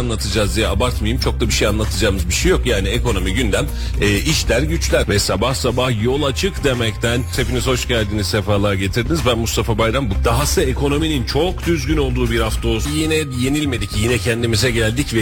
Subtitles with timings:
[0.00, 1.20] anlatacağız diye abartmayayım.
[1.20, 2.66] Çok da bir şey anlatacağımız bir şey yok.
[2.66, 3.66] Yani ekonomi gündem,
[4.00, 9.20] e, işler güçler ve sabah sabah yol açık demekten hepiniz hoş geldiniz, sefalar getirdiniz.
[9.26, 10.10] Ben Mustafa Bayram.
[10.10, 12.90] Bu dahası ekonominin çok düzgün olduğu bir hafta olsun.
[12.90, 15.20] Yine yenilmedik, yine kendimize geldik ve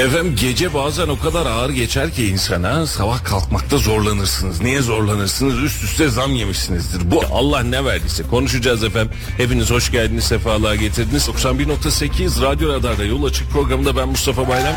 [0.00, 4.60] efendim gece bazen o kadar ağır geçer ki insana sabah kalkmakta zorlanırsınız.
[4.60, 5.58] Niye zorlanırsınız?
[5.58, 7.10] Üst üste zam yemişsinizdir.
[7.10, 9.12] Bu Allah ne verdiyse konuşacağız efendim.
[9.36, 11.28] Hepiniz hoş geldiniz, sefalar getirdiniz.
[11.28, 14.74] 91.8 Radyo Radar'da yol açık programında ben Mustafa Bayram.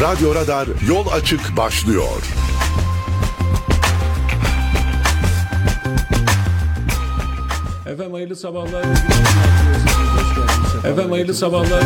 [0.00, 2.22] Radyo Radar yol açık başlıyor.
[7.86, 8.84] Efendim hayırlı sabahlar.
[10.84, 11.82] Efendim hayırlı sabahlar.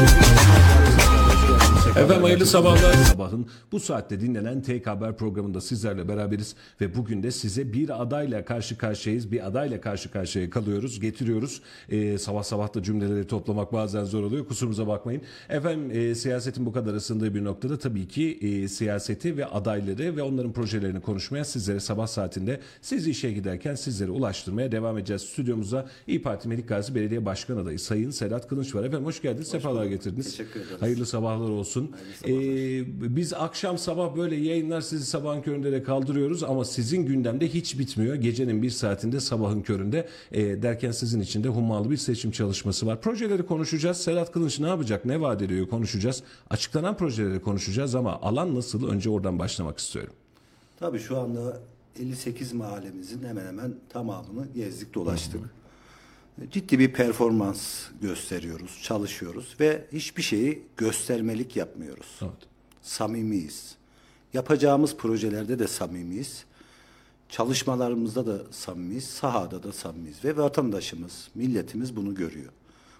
[1.96, 2.92] Efendim hayırlı sabahlar.
[2.92, 8.45] Sabahın bu saatte dinlenen TK Haber programında sizlerle beraberiz ve bugün de size bir adayla
[8.45, 9.33] karşı karşıyayız.
[9.33, 11.62] Bir adayla karşı karşıya kalıyoruz, getiriyoruz.
[11.88, 14.47] Ee, sabah sabah da cümleleri toplamak bazen zor oluyor.
[14.47, 15.23] Kusurumuza bakmayın.
[15.48, 20.22] Efendim e, siyasetin bu kadar ısındığı bir noktada tabii ki e, siyaseti ve adayları ve
[20.22, 25.22] onların projelerini konuşmaya sizlere sabah saatinde siz işe giderken sizlere ulaştırmaya devam edeceğiz.
[25.22, 28.84] Stüdyomuza İyi Parti Melik Gazi Belediye Başkan Adayı Sayın Sedat Kılınç var.
[28.84, 30.36] Efendim hoş geldiniz, sefalar getirdiniz.
[30.36, 30.83] Teşekkür ederiz.
[30.83, 31.81] Hayırlı sabahlar olsun.
[32.27, 37.78] Ee, biz akşam sabah böyle yayınlar sizi sabahın köründe de kaldırıyoruz ama sizin gündemde hiç
[37.78, 38.14] bitmiyor.
[38.14, 43.00] Gecenin bir saatinde sabahın köründe e, derken sizin için de hummalı bir seçim çalışması var.
[43.00, 43.97] Projeleri konuşacağız.
[43.97, 46.22] Sedat Kılınç ne yapacak, ne vaat ediyor konuşacağız.
[46.50, 50.12] Açıklanan projeleri konuşacağız ama alan nasıl önce oradan başlamak istiyorum.
[50.80, 51.60] Tabii şu anda
[52.00, 55.41] 58 mahallemizin hemen hemen tamamını gezdik dolaştık.
[56.50, 62.19] Ciddi bir performans gösteriyoruz, çalışıyoruz ve hiçbir şeyi göstermelik yapmıyoruz.
[62.22, 62.33] Evet.
[62.83, 63.77] Samimiyiz.
[64.33, 66.44] Yapacağımız projelerde de samimiyiz.
[67.28, 72.53] Çalışmalarımızda da samimiyiz, sahada da samimiyiz ve vatandaşımız, milletimiz bunu görüyor.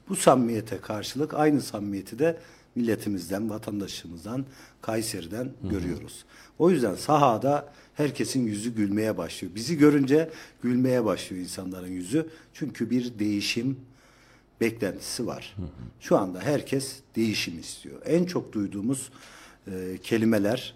[0.09, 2.39] Bu samimiyete karşılık aynı samimiyeti de
[2.75, 4.45] milletimizden, vatandaşımızdan,
[4.83, 6.25] Kayseri'den görüyoruz.
[6.59, 9.55] O yüzden sahada herkesin yüzü gülmeye başlıyor.
[9.55, 10.31] Bizi görünce
[10.63, 12.29] gülmeye başlıyor insanların yüzü.
[12.55, 13.77] Çünkü bir değişim
[14.61, 15.57] beklentisi var.
[16.01, 18.03] Şu anda herkes değişim istiyor.
[18.05, 19.11] En çok duyduğumuz
[19.67, 20.75] e, kelimeler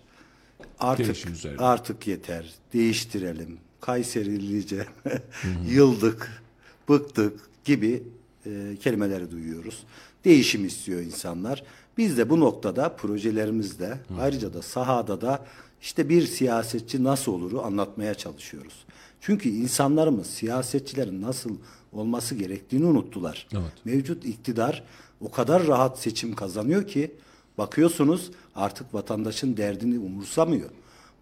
[0.79, 1.17] artık
[1.59, 4.87] artık yeter, değiştirelim, Kayserilice,
[5.69, 6.43] yıldık,
[6.89, 8.03] bıktık gibi
[8.47, 9.85] e, kelimeleri duyuyoruz.
[10.25, 11.65] Değişim istiyor insanlar.
[11.99, 15.45] Biz de bu noktada projelerimizde ayrıca da sahada da
[15.83, 18.85] işte bir siyasetçi nasıl oluru anlatmaya çalışıyoruz.
[19.21, 21.57] Çünkü insanlarımız siyasetçilerin nasıl
[21.93, 23.49] olması gerektiğini unuttular.
[23.53, 23.73] Evet.
[23.85, 24.85] Mevcut iktidar
[25.21, 27.15] o kadar rahat seçim kazanıyor ki
[27.59, 30.71] bakıyorsunuz artık vatandaşın derdini umursamıyor.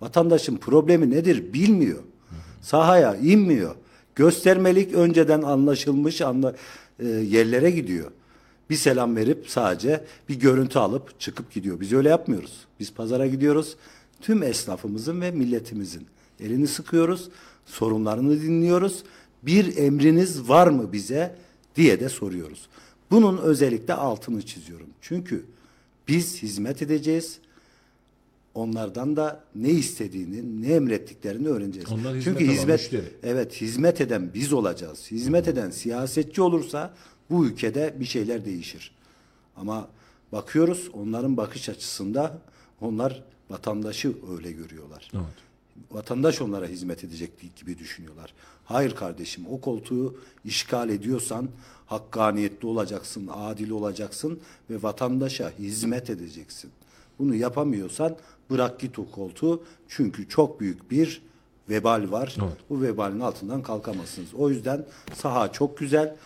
[0.01, 2.03] Vatandaşın problemi nedir bilmiyor.
[2.61, 3.75] Sahaya inmiyor.
[4.15, 6.55] Göstermelik önceden anlaşılmış anla,
[6.99, 8.11] e, yerlere gidiyor.
[8.71, 11.81] Bir selam verip sadece bir görüntü alıp çıkıp gidiyor.
[11.81, 12.67] Biz öyle yapmıyoruz.
[12.81, 13.77] Biz pazara gidiyoruz.
[14.21, 16.07] Tüm esnafımızın ve milletimizin
[16.41, 17.29] elini sıkıyoruz.
[17.67, 19.03] Sorunlarını dinliyoruz.
[19.43, 21.37] Bir emriniz var mı bize
[21.77, 22.69] diye de soruyoruz.
[23.11, 24.87] Bunun özellikle altını çiziyorum.
[25.01, 25.45] Çünkü
[26.09, 27.39] biz hizmet edeceğiz.
[28.55, 31.93] Onlardan da ne istediğini, ne emrettiklerini öğreneceğiz.
[31.93, 33.13] Onlar hizmet Çünkü hizmet müşteri.
[33.23, 35.11] evet hizmet eden biz olacağız.
[35.11, 36.95] Hizmet eden siyasetçi olursa
[37.31, 38.95] bu ülkede bir şeyler değişir.
[39.57, 39.89] Ama
[40.33, 42.39] bakıyoruz onların bakış açısında
[42.81, 45.11] onlar vatandaşı öyle görüyorlar.
[45.15, 45.25] Evet.
[45.91, 48.35] Vatandaş onlara hizmet edecek gibi düşünüyorlar.
[48.65, 51.49] Hayır kardeşim o koltuğu işgal ediyorsan
[51.87, 54.41] hakkaniyetli olacaksın, adil olacaksın
[54.71, 56.71] ve vatandaşa hizmet edeceksin.
[57.19, 58.17] Bunu yapamıyorsan
[58.51, 61.23] bırak git o koltuğu çünkü çok büyük bir
[61.69, 62.37] vebal var.
[62.39, 62.57] Evet.
[62.71, 64.35] Bu vebalin altından kalkamazsınız.
[64.35, 66.17] O yüzden saha çok güzel.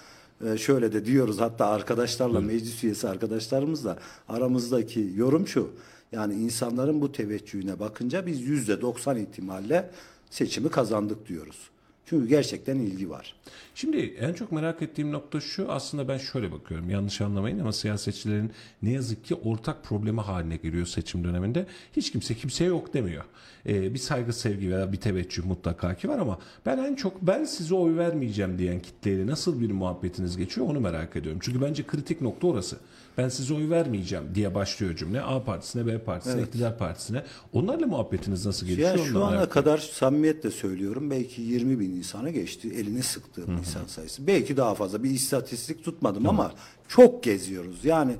[0.45, 5.71] Ee, şöyle de diyoruz hatta arkadaşlarla meclis üyesi arkadaşlarımızla aramızdaki yorum şu.
[6.13, 9.91] Yani insanların bu teveccühüne bakınca biz yüzde 90 ihtimalle
[10.31, 11.71] seçimi kazandık diyoruz.
[12.09, 13.35] Çünkü gerçekten ilgi var.
[13.75, 18.53] Şimdi en çok merak ettiğim nokta şu aslında ben şöyle bakıyorum yanlış anlamayın ama siyasetçilerin
[18.83, 21.67] ne yazık ki ortak problemi haline geliyor seçim döneminde.
[21.97, 23.25] Hiç kimse kimseye yok demiyor.
[23.67, 27.45] Ee, bir saygı sevgi veya bir teveccüh mutlaka ki var ama ben en çok ben
[27.45, 31.41] size oy vermeyeceğim diyen kitleyle nasıl bir muhabbetiniz geçiyor onu merak ediyorum.
[31.43, 32.77] Çünkü bence kritik nokta orası.
[33.19, 35.23] Ben size oy vermeyeceğim diye başlıyor cümle.
[35.23, 37.25] A partisine, B partisine, iktidar partisine.
[37.53, 38.97] Onlarla muhabbetiniz nasıl gelişiyor?
[38.99, 42.69] Ya şu ana merak kadar samimiyetle söylüyorum belki 20 bin insana geçti.
[42.69, 44.27] Elini sıktığım insan sayısı.
[44.27, 46.53] Belki daha fazla bir istatistik tutmadım ama
[46.89, 47.85] çok geziyoruz.
[47.85, 48.13] Yani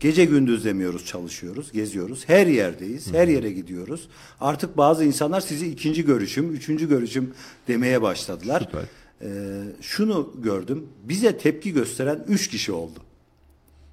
[0.00, 2.28] gece gündüz demiyoruz çalışıyoruz, geziyoruz.
[2.28, 4.08] Her yerdeyiz, her yere gidiyoruz.
[4.40, 7.34] Artık bazı insanlar sizi ikinci görüşüm, üçüncü görüşüm
[7.68, 8.60] demeye başladılar.
[8.60, 8.82] Süper.
[9.22, 10.86] Ee, şunu gördüm.
[11.04, 13.05] Bize tepki gösteren üç kişi oldu.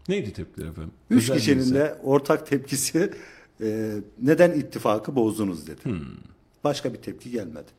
[0.09, 0.91] Neydi tepkiler efendim?
[1.09, 1.75] Üç Özel kişinin değilse.
[1.75, 3.13] de ortak tepkisi
[3.61, 5.83] e, neden ittifakı bozdunuz dedi.
[5.83, 5.99] Hmm.
[6.63, 7.71] Başka bir tepki gelmedi.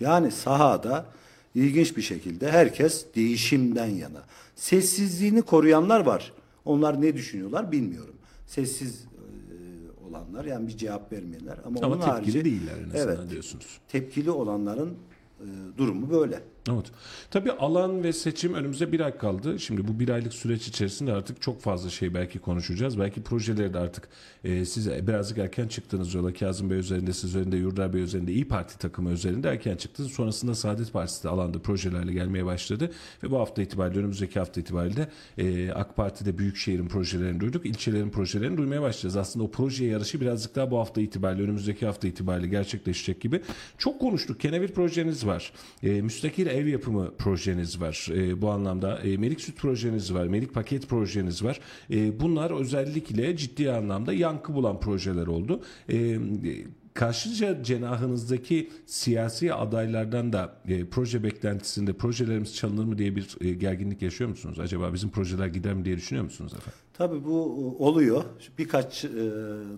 [0.00, 1.06] Yani sahada
[1.54, 4.22] ilginç bir şekilde herkes değişimden yana.
[4.56, 6.32] Sessizliğini koruyanlar var.
[6.64, 8.14] Onlar ne düşünüyorlar bilmiyorum.
[8.46, 13.30] Sessiz e, olanlar yani bir cevap vermeyenler ama, Ama onun tepkili harici, değiller en evet,
[13.30, 13.78] diyorsunuz.
[13.88, 14.94] Tepkili olanların
[15.40, 15.46] e,
[15.78, 16.42] durumu böyle.
[16.68, 16.86] Evet.
[17.30, 19.58] Tabii alan ve seçim önümüzde bir ay kaldı.
[19.58, 22.98] Şimdi bu bir aylık süreç içerisinde artık çok fazla şey belki konuşacağız.
[22.98, 24.08] Belki projeleri de artık
[24.44, 26.32] e, siz birazcık erken çıktınız yola.
[26.32, 30.12] Kazım Bey üzerinde, siz üzerinde, Yurdar Bey üzerinde, İyi Parti takımı üzerinde erken çıktınız.
[30.12, 32.90] Sonrasında Saadet Partisi de alanda projelerle gelmeye başladı.
[33.22, 37.66] Ve bu hafta itibariyle, önümüzdeki hafta itibariyle e, AK Parti'de Büyükşehir'in projelerini duyduk.
[37.66, 39.16] ilçelerin projelerini duymaya başlayacağız.
[39.16, 43.42] Aslında o projeye yarışı birazcık daha bu hafta itibariyle, önümüzdeki hafta itibariyle gerçekleşecek gibi.
[43.78, 44.40] Çok konuştuk.
[44.40, 45.52] Kenevir projeniz var.
[45.82, 48.08] E, müstakil ev yapımı projeniz var.
[48.14, 50.26] E, bu anlamda e, Melik Süt projeniz var.
[50.26, 51.60] Melik Paket projeniz var.
[51.90, 55.60] E, bunlar özellikle ciddi anlamda yankı bulan projeler oldu.
[55.92, 56.18] E,
[56.98, 64.02] Karşıca cenahınızdaki siyasi adaylardan da e, proje beklentisinde projelerimiz çalınır mı diye bir e, gerginlik
[64.02, 64.60] yaşıyor musunuz?
[64.60, 66.78] Acaba bizim projeler gider mi diye düşünüyor musunuz efendim?
[66.94, 67.38] Tabii bu
[67.80, 68.24] e, oluyor.
[68.58, 69.10] Birkaç e,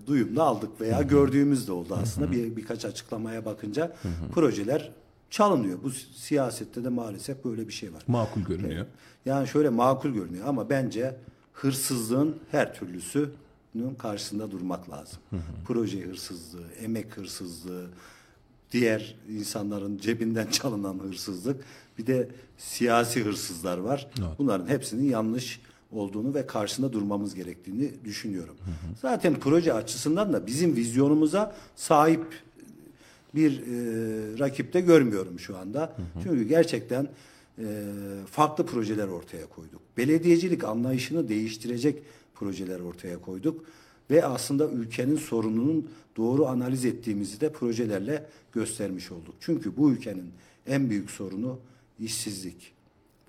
[0.07, 2.31] duyum da aldık veya gördüğümüz de oldu aslında.
[2.31, 3.95] Bir birkaç açıklamaya bakınca
[4.31, 4.91] projeler
[5.31, 5.77] çalınıyor.
[5.83, 8.03] Bu si- siyasette de maalesef böyle bir şey var.
[8.07, 8.85] Makul görünüyor.
[9.25, 11.15] Yani şöyle makul görünüyor ama bence
[11.53, 15.19] hırsızlığın her türlüsünün karşısında durmak lazım.
[15.67, 17.87] Proje hırsızlığı, emek hırsızlığı,
[18.71, 21.63] diğer insanların cebinden çalınan hırsızlık,
[21.97, 24.07] bir de siyasi hırsızlar var.
[24.39, 25.61] Bunların hepsinin yanlış
[25.91, 28.55] olduğunu ve karşısında durmamız gerektiğini düşünüyorum.
[29.01, 32.25] Zaten proje açısından da bizim vizyonumuza sahip
[33.35, 35.95] bir e, rakipte görmüyorum şu anda.
[36.23, 37.07] Çünkü gerçekten
[37.59, 37.65] e,
[38.31, 39.81] farklı projeler ortaya koyduk.
[39.97, 42.03] Belediyecilik anlayışını değiştirecek
[42.35, 43.65] projeler ortaya koyduk
[44.11, 49.35] ve aslında ülkenin sorununun doğru analiz ettiğimizi de projelerle göstermiş olduk.
[49.39, 50.31] Çünkü bu ülkenin
[50.67, 51.59] en büyük sorunu
[51.99, 52.73] işsizlik.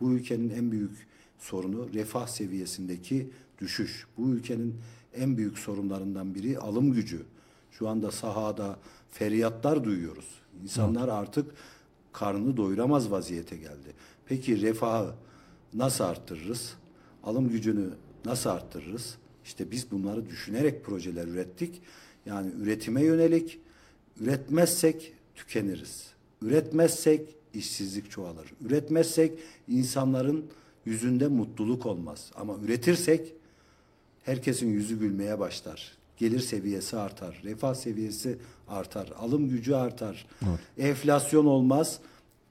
[0.01, 1.07] Bu ülkenin en büyük
[1.39, 4.07] sorunu refah seviyesindeki düşüş.
[4.19, 4.75] Bu ülkenin
[5.15, 7.23] en büyük sorunlarından biri alım gücü.
[7.71, 8.79] Şu anda sahada
[9.12, 10.29] feryatlar duyuyoruz.
[10.62, 11.55] İnsanlar artık
[12.12, 13.94] karnını doyuramaz vaziyete geldi.
[14.26, 15.14] Peki refahı
[15.75, 16.75] nasıl arttırırız?
[17.25, 17.91] Alım gücünü
[18.25, 19.17] nasıl arttırırız?
[19.44, 21.82] İşte biz bunları düşünerek projeler ürettik.
[22.26, 23.61] Yani üretime yönelik
[24.20, 26.06] üretmezsek tükeniriz.
[26.43, 28.53] Üretmezsek işsizlik çoğalır.
[28.61, 29.38] Üretmezsek
[29.69, 30.47] insanların
[30.85, 32.31] yüzünde mutluluk olmaz.
[32.35, 33.35] Ama üretirsek
[34.23, 35.93] herkesin yüzü gülmeye başlar.
[36.17, 38.38] Gelir seviyesi artar, refah seviyesi
[38.73, 40.27] artar, alım gücü artar.
[40.79, 41.99] Enflasyon olmaz.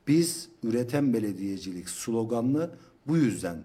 [0.08, 2.70] Biz üreten belediyecilik sloganını
[3.08, 3.64] bu yüzden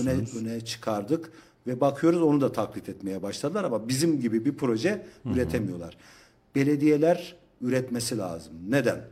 [0.00, 1.32] öne, öne çıkardık
[1.66, 5.96] ve bakıyoruz onu da taklit etmeye başladılar ama bizim gibi bir proje üretemiyorlar.
[6.54, 8.52] Belediyeler üretmesi lazım.
[8.68, 9.04] Neden?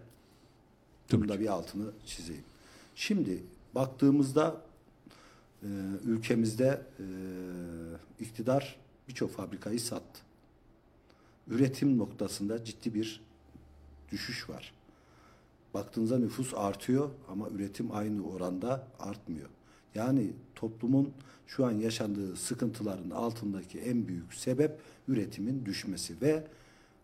[1.12, 2.44] Bunun da bir altını çizeyim.
[2.94, 3.42] Şimdi
[3.74, 4.56] baktığımızda
[5.62, 5.68] e,
[6.04, 7.04] ülkemizde e,
[8.20, 8.76] iktidar
[9.08, 10.25] birçok fabrikayı sattı.
[11.48, 13.20] Üretim noktasında ciddi bir
[14.12, 14.72] düşüş var.
[15.74, 19.48] Baktığınızda nüfus artıyor ama üretim aynı oranda artmıyor.
[19.94, 21.12] Yani toplumun
[21.46, 26.46] şu an yaşandığı sıkıntıların altındaki en büyük sebep üretimin düşmesi ve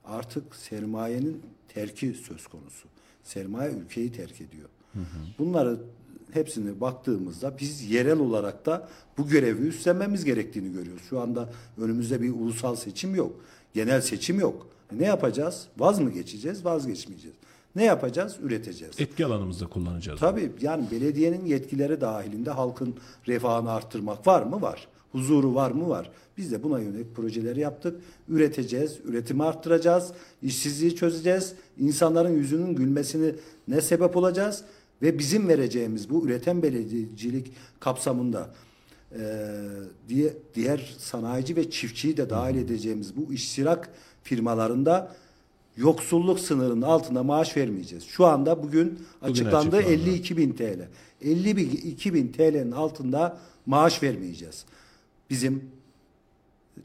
[0.04, 2.88] artık sermayenin terki söz konusu.
[3.24, 4.68] Sermaye ülkeyi terk ediyor.
[5.38, 5.80] Bunları
[6.32, 11.02] hepsine baktığımızda biz yerel olarak da bu görevi üstlenmemiz gerektiğini görüyoruz.
[11.10, 13.40] Şu anda önümüzde bir ulusal seçim yok.
[13.74, 14.66] Genel seçim yok.
[14.92, 15.66] Ne yapacağız?
[15.78, 16.64] Vaz mı geçeceğiz?
[16.64, 17.36] Vazgeçmeyeceğiz.
[17.76, 18.36] Ne yapacağız?
[18.42, 19.00] Üreteceğiz.
[19.00, 20.20] Etki alanımızda kullanacağız.
[20.20, 22.94] Tabii yani belediyenin yetkileri dahilinde halkın
[23.28, 24.62] refahını arttırmak var mı?
[24.62, 24.88] Var.
[25.12, 25.88] Huzuru var mı?
[25.88, 26.10] Var.
[26.36, 28.00] Biz de buna yönelik projeleri yaptık.
[28.28, 30.12] Üreteceğiz, üretimi arttıracağız,
[30.42, 33.34] işsizliği çözeceğiz, insanların yüzünün gülmesini
[33.68, 34.64] ne sebep olacağız
[35.02, 38.50] ve bizim vereceğimiz bu üreten belediyecilik kapsamında
[40.08, 43.90] diye diğer sanayici ve çiftçiyi de dahil edeceğimiz bu iştirak
[44.22, 45.16] firmalarında
[45.76, 48.04] yoksulluk sınırının altında maaş vermeyeceğiz.
[48.04, 49.92] Şu anda bugün açıklandı açıklandı.
[49.92, 50.88] 52 bin TL.
[51.22, 54.64] 52 bin TL'nin altında maaş vermeyeceğiz.
[55.30, 55.64] Bizim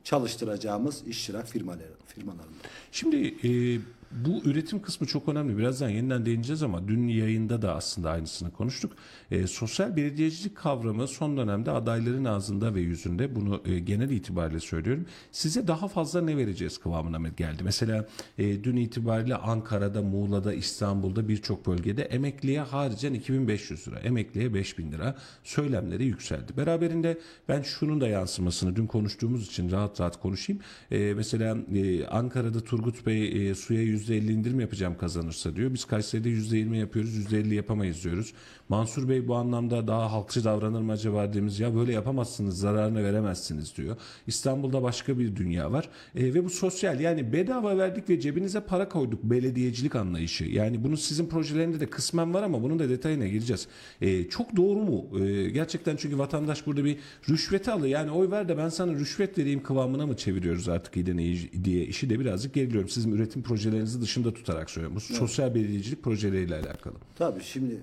[0.04, 1.94] çalıştıracağımız iştirak firmaları.
[2.08, 2.58] firmalarında.
[2.92, 3.80] Şimdi e,
[4.12, 5.58] bu üretim kısmı çok önemli.
[5.58, 8.94] Birazdan yeniden değineceğiz ama dün yayında da aslında aynısını konuştuk.
[9.32, 15.06] E, sosyal belediyecilik kavramı son dönemde adayların ağzında ve yüzünde bunu e, genel itibariyle söylüyorum.
[15.32, 17.64] Size daha fazla ne vereceğiz kıvamına geldi.
[17.64, 24.92] Mesela e, dün itibariyle Ankara'da, Muğla'da, İstanbul'da birçok bölgede emekliye haricen 2500 lira, emekliye 5000
[24.92, 26.58] lira söylemleri yükseldi.
[26.58, 27.18] Beraberinde
[27.50, 30.62] ben şunun da yansımasını dün konuştuğumuz için rahat rahat konuşayım.
[30.92, 35.74] E, mesela e, Ankara'da Turgut Bey e, suya %50 indirim yapacağım kazanırsa diyor.
[35.74, 38.34] Biz Kayseri'de %20 yapıyoruz, %50 yapamayız diyoruz.
[38.70, 43.78] Mansur Bey bu anlamda daha halkçı davranır mı acaba dediğimiz ya böyle yapamazsınız, zararını veremezsiniz
[43.78, 43.96] diyor.
[44.28, 45.90] İstanbul'da başka bir dünya var.
[46.16, 50.44] E, ve bu sosyal yani bedava verdik ve cebinize para koyduk belediyecilik anlayışı.
[50.44, 53.68] Yani bunun sizin projelerinde de kısmen var ama bunun da detayına gireceğiz.
[54.02, 55.20] E, çok doğru mu?
[55.20, 56.98] E, gerçekten çünkü vatandaş burada bir
[57.30, 57.88] rüşveti alıyor.
[57.88, 62.10] Yani oy ver de ben sana rüşvet vereyim kıvamına mı çeviriyoruz artık iğneyi diye işi
[62.10, 62.90] de birazcık geriliyorum.
[62.90, 64.96] Sizin üretim projelerinizi dışında tutarak söylüyorum.
[64.96, 66.96] Bu sosyal belediyecilik projeleriyle alakalı.
[67.16, 67.78] Tabii şimdi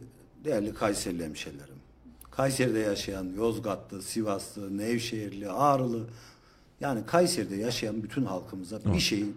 [0.45, 1.75] değerli Kayserili hemşerilerim.
[2.31, 6.07] Kayseri'de yaşayan Yozgatlı, Sivaslı, Nevşehirli, Ağrılı
[6.81, 9.37] yani Kayseri'de yaşayan bütün halkımıza bir şeyin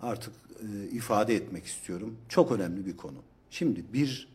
[0.00, 2.16] artık e, ifade etmek istiyorum.
[2.28, 3.18] Çok önemli bir konu.
[3.50, 4.28] Şimdi bir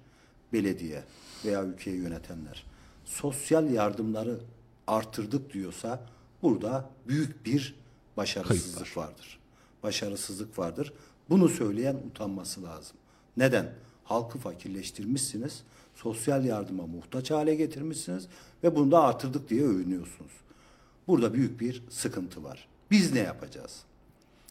[0.53, 1.03] belediye
[1.45, 2.63] veya ülkeyi yönetenler
[3.05, 4.39] sosyal yardımları
[4.87, 6.03] artırdık diyorsa
[6.41, 7.75] burada büyük bir
[8.17, 9.39] başarısızlık vardır.
[9.83, 10.93] Başarısızlık vardır.
[11.29, 12.97] Bunu söyleyen utanması lazım.
[13.37, 13.73] Neden?
[14.03, 15.63] Halkı fakirleştirmişsiniz,
[16.03, 18.27] sosyal yardıma muhtaç hale getirmişsiniz
[18.63, 20.31] ve bunu da artırdık diye övünüyorsunuz.
[21.07, 22.67] Burada büyük bir sıkıntı var.
[22.91, 23.83] Biz ne yapacağız?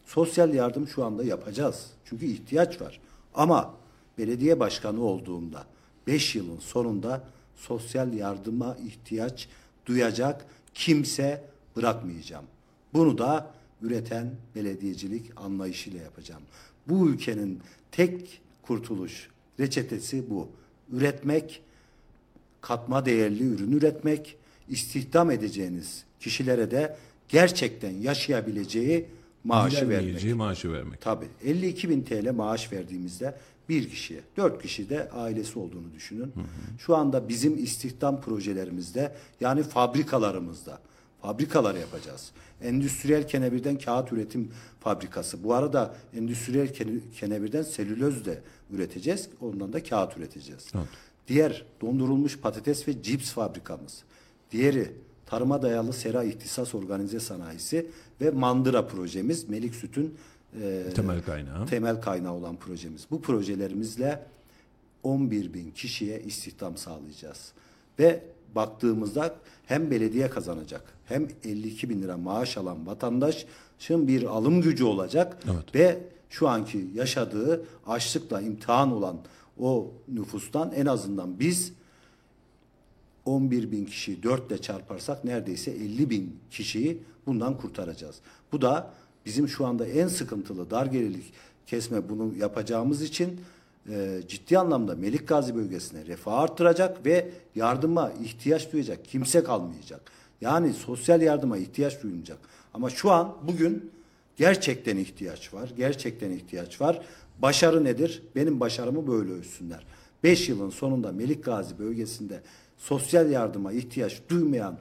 [0.07, 1.87] Sosyal yardım şu anda yapacağız.
[2.05, 3.01] Çünkü ihtiyaç var.
[3.35, 3.75] Ama
[4.19, 5.67] belediye başkanı olduğumda
[6.07, 7.25] 5 yılın sonunda
[7.57, 9.49] sosyal yardıma ihtiyaç
[9.87, 11.45] duyacak kimse
[11.77, 12.45] bırakmayacağım.
[12.95, 13.51] Bunu da
[13.83, 16.43] üreten belediyecilik anlayışıyla yapacağım.
[16.89, 17.61] Bu ülkenin
[17.93, 19.29] tek kurtuluş
[19.61, 20.49] reçetesi bu.
[20.93, 21.63] Üretmek,
[22.61, 24.37] katma değerli ürün üretmek,
[24.69, 26.97] istihdam edeceğiniz kişilere de
[27.29, 29.07] gerçekten yaşayabileceği
[29.45, 30.35] maaşı vermek.
[30.35, 31.01] Maaşı vermek.
[31.01, 33.35] Tabii 52 bin TL maaş verdiğimizde
[33.69, 36.33] bir kişiye, dört kişi de ailesi olduğunu düşünün.
[36.79, 40.79] Şu anda bizim istihdam projelerimizde yani fabrikalarımızda
[41.23, 42.31] fabrikalar yapacağız.
[42.63, 44.51] Endüstriyel kenebirden kağıt üretim
[44.81, 45.45] fabrikası.
[45.45, 48.41] Bu arada endüstriyel kene- kenebirden selüloz de
[48.71, 49.29] üreteceğiz.
[49.41, 50.73] Ondan da kağıt üreteceğiz.
[51.29, 54.03] Diğer dondurulmuş patates ve cips fabrikamız.
[54.53, 54.93] Diğeri
[55.27, 57.87] tarıma dayalı sera ihtisas organize sanayisi
[58.21, 60.15] ve mandıra projemiz Melik Süt'ün
[60.63, 61.67] e, Temel kaynağı.
[61.67, 63.07] temel kaynağı olan projemiz.
[63.11, 64.27] Bu projelerimizle
[65.03, 67.53] 11 bin kişiye istihdam sağlayacağız.
[67.99, 68.23] Ve
[68.55, 69.35] baktığımızda
[69.67, 75.75] hem belediye kazanacak hem 52 bin lira maaş alan vatandaşın bir alım gücü olacak Evet.
[75.75, 75.99] ve
[76.31, 79.17] şu anki yaşadığı açlıkla imtihan olan
[79.61, 81.73] o nüfustan en azından biz
[83.25, 88.17] 11 bin kişiyi 4 ile çarparsak neredeyse 50 bin kişiyi bundan kurtaracağız.
[88.53, 88.91] Bu da
[89.27, 91.33] bizim şu anda en sıkıntılı dar gelirlik
[91.67, 93.41] kesme bunu yapacağımız için
[93.91, 100.01] e, ciddi anlamda Melik Gazi bölgesine refah arttıracak ve yardıma ihtiyaç duyacak kimse kalmayacak.
[100.41, 102.39] Yani sosyal yardıma ihtiyaç duyulacak.
[102.75, 103.91] Ama şu an bugün
[104.37, 105.73] gerçekten ihtiyaç var.
[105.77, 107.01] Gerçekten ihtiyaç var.
[107.43, 108.23] Başarı nedir?
[108.37, 109.87] Benim başarımı böyle ölçsünler.
[110.25, 112.41] 5 yılın sonunda Melik Gazi bölgesinde
[112.79, 114.79] sosyal yardıma ihtiyaç duymayan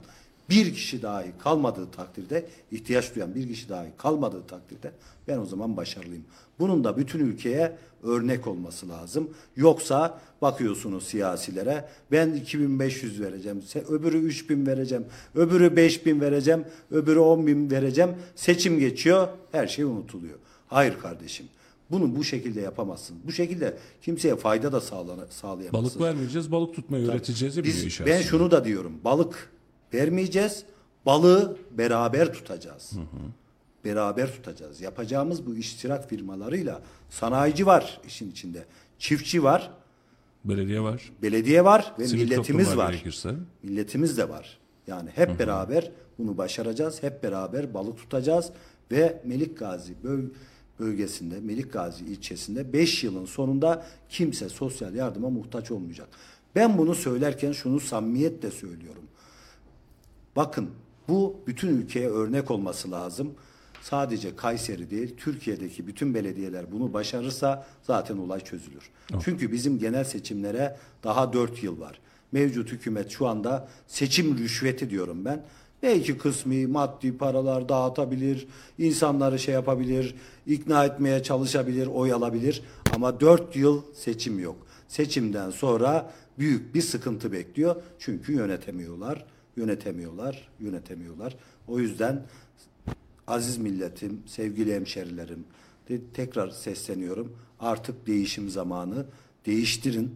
[0.50, 4.92] bir kişi dahi kalmadığı takdirde, ihtiyaç duyan bir kişi dahi kalmadığı takdirde
[5.28, 6.24] ben o zaman başarılıyım.
[6.60, 9.30] Bunun da bütün ülkeye örnek olması lazım.
[9.56, 18.10] Yoksa bakıyorsunuz siyasilere ben 2500 vereceğim, öbürü 3000 vereceğim, öbürü 5000 vereceğim, öbürü 10000 vereceğim.
[18.34, 20.38] Seçim geçiyor, her şey unutuluyor.
[20.68, 21.46] Hayır kardeşim.
[21.90, 23.16] Bunu bu şekilde yapamazsın.
[23.26, 25.72] Bu şekilde kimseye fayda da sağlana, sağlayamazsın.
[25.72, 28.92] Balık vermeyeceğiz, balık tutmayı öğreteceğiz de Biz, iş ben şunu da diyorum.
[29.04, 29.50] Balık
[29.94, 30.64] vermeyeceğiz.
[31.06, 32.92] Balığı beraber tutacağız.
[33.84, 34.80] Beraber tutacağız.
[34.80, 38.64] Yapacağımız bu iştirak firmalarıyla sanayici var işin içinde.
[38.98, 39.70] Çiftçi var,
[40.44, 41.12] Belediye var.
[41.22, 43.34] belediye var ve Sivil milletimiz var gerekirse.
[43.62, 44.58] Milletimiz de var.
[44.86, 47.02] Yani hep beraber bunu başaracağız.
[47.02, 48.50] Hep beraber balık tutacağız
[48.92, 50.30] ve Melik Gazi böl-
[50.80, 56.08] bölgesinde, Melik Gazi ilçesinde 5 yılın sonunda kimse sosyal yardıma muhtaç olmayacak.
[56.54, 59.02] Ben bunu söylerken şunu samimiyetle söylüyorum.
[60.36, 60.70] Bakın
[61.08, 63.34] bu bütün ülkeye örnek olması lazım.
[63.80, 68.90] Sadece Kayseri değil, Türkiye'deki bütün belediyeler bunu başarırsa zaten olay çözülür.
[69.24, 72.00] Çünkü bizim genel seçimlere daha 4 yıl var.
[72.32, 75.42] Mevcut hükümet şu anda seçim rüşveti diyorum ben.
[75.82, 78.46] Belki kısmi maddi paralar dağıtabilir,
[78.78, 80.14] insanları şey yapabilir,
[80.46, 82.62] ikna etmeye çalışabilir, oy alabilir.
[82.94, 84.56] Ama 4 yıl seçim yok.
[84.88, 87.76] Seçimden sonra büyük bir sıkıntı bekliyor.
[87.98, 89.24] Çünkü yönetemiyorlar,
[89.56, 91.36] yönetemiyorlar, yönetemiyorlar.
[91.68, 92.22] O yüzden
[93.30, 95.44] aziz milletim, sevgili hemşerilerim
[96.14, 97.32] tekrar sesleniyorum.
[97.60, 99.06] Artık değişim zamanı.
[99.46, 100.14] Değiştirin.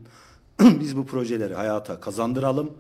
[0.61, 2.71] Biz bu projeleri hayata kazandıralım.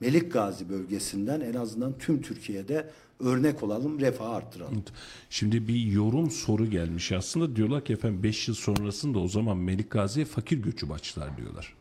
[0.00, 4.84] Melik Gazi bölgesinden en azından tüm Türkiye'de örnek olalım, refahı arttıralım.
[5.30, 9.90] Şimdi bir yorum soru gelmiş aslında diyorlar ki efendim 5 yıl sonrasında o zaman Melik
[9.90, 11.74] Gazi'ye fakir göçü başlar diyorlar.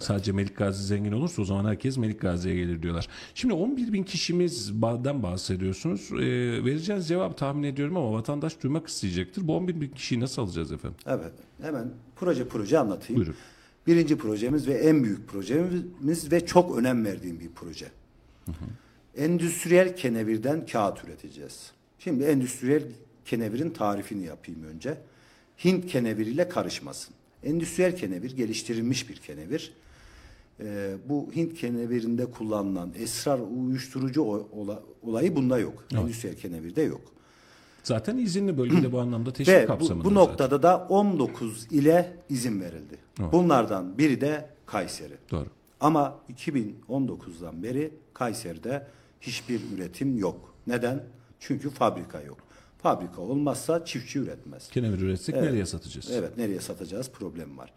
[0.00, 3.08] Sadece Melik Gazi zengin olursa o zaman herkes Melik Gazi'ye gelir diyorlar.
[3.34, 6.08] Şimdi 11 bin kişimizden bahsediyorsunuz.
[6.12, 9.48] Ee, vereceğiniz cevap tahmin ediyorum ama vatandaş duymak isteyecektir.
[9.48, 10.98] Bu 11 bin kişiyi nasıl alacağız efendim?
[11.06, 13.16] Evet, hemen proje proje anlatayım.
[13.16, 13.36] Buyurun.
[13.86, 17.86] Birinci projemiz ve en büyük projemiz ve çok önem verdiğim bir proje.
[19.16, 21.72] Endüstriyel kenevirden kağıt üreteceğiz.
[21.98, 22.82] Şimdi endüstriyel
[23.24, 24.98] kenevirin tarifini yapayım önce.
[25.64, 27.14] Hint keneviriyle karışmasın.
[27.44, 29.72] Endüstriyel kenevir geliştirilmiş bir kenevir.
[30.64, 35.84] Ee, bu Hint kenevirinde kullanılan esrar uyuşturucu ola- olayı bunda yok.
[35.94, 37.00] Endüstriyel kenevirde yok.
[37.82, 40.04] Zaten izinli bölgede bu anlamda teşvik Ve bu, kapsamında.
[40.04, 40.22] bu zaten.
[40.22, 42.98] noktada da 19 ile izin verildi.
[43.20, 43.32] Evet.
[43.32, 45.14] Bunlardan biri de Kayseri.
[45.30, 45.46] Doğru.
[45.80, 48.86] Ama 2019'dan beri Kayseri'de
[49.20, 50.54] hiçbir üretim yok.
[50.66, 51.02] Neden?
[51.40, 52.38] Çünkü fabrika yok.
[52.78, 54.68] Fabrika olmazsa çiftçi üretmez.
[54.70, 56.10] Kenevir üretsek nereye satacağız?
[56.12, 57.72] Evet, nereye satacağız problem var.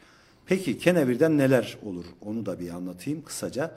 [0.46, 2.06] Peki kenevirden neler olur?
[2.22, 3.72] Onu da bir anlatayım kısaca.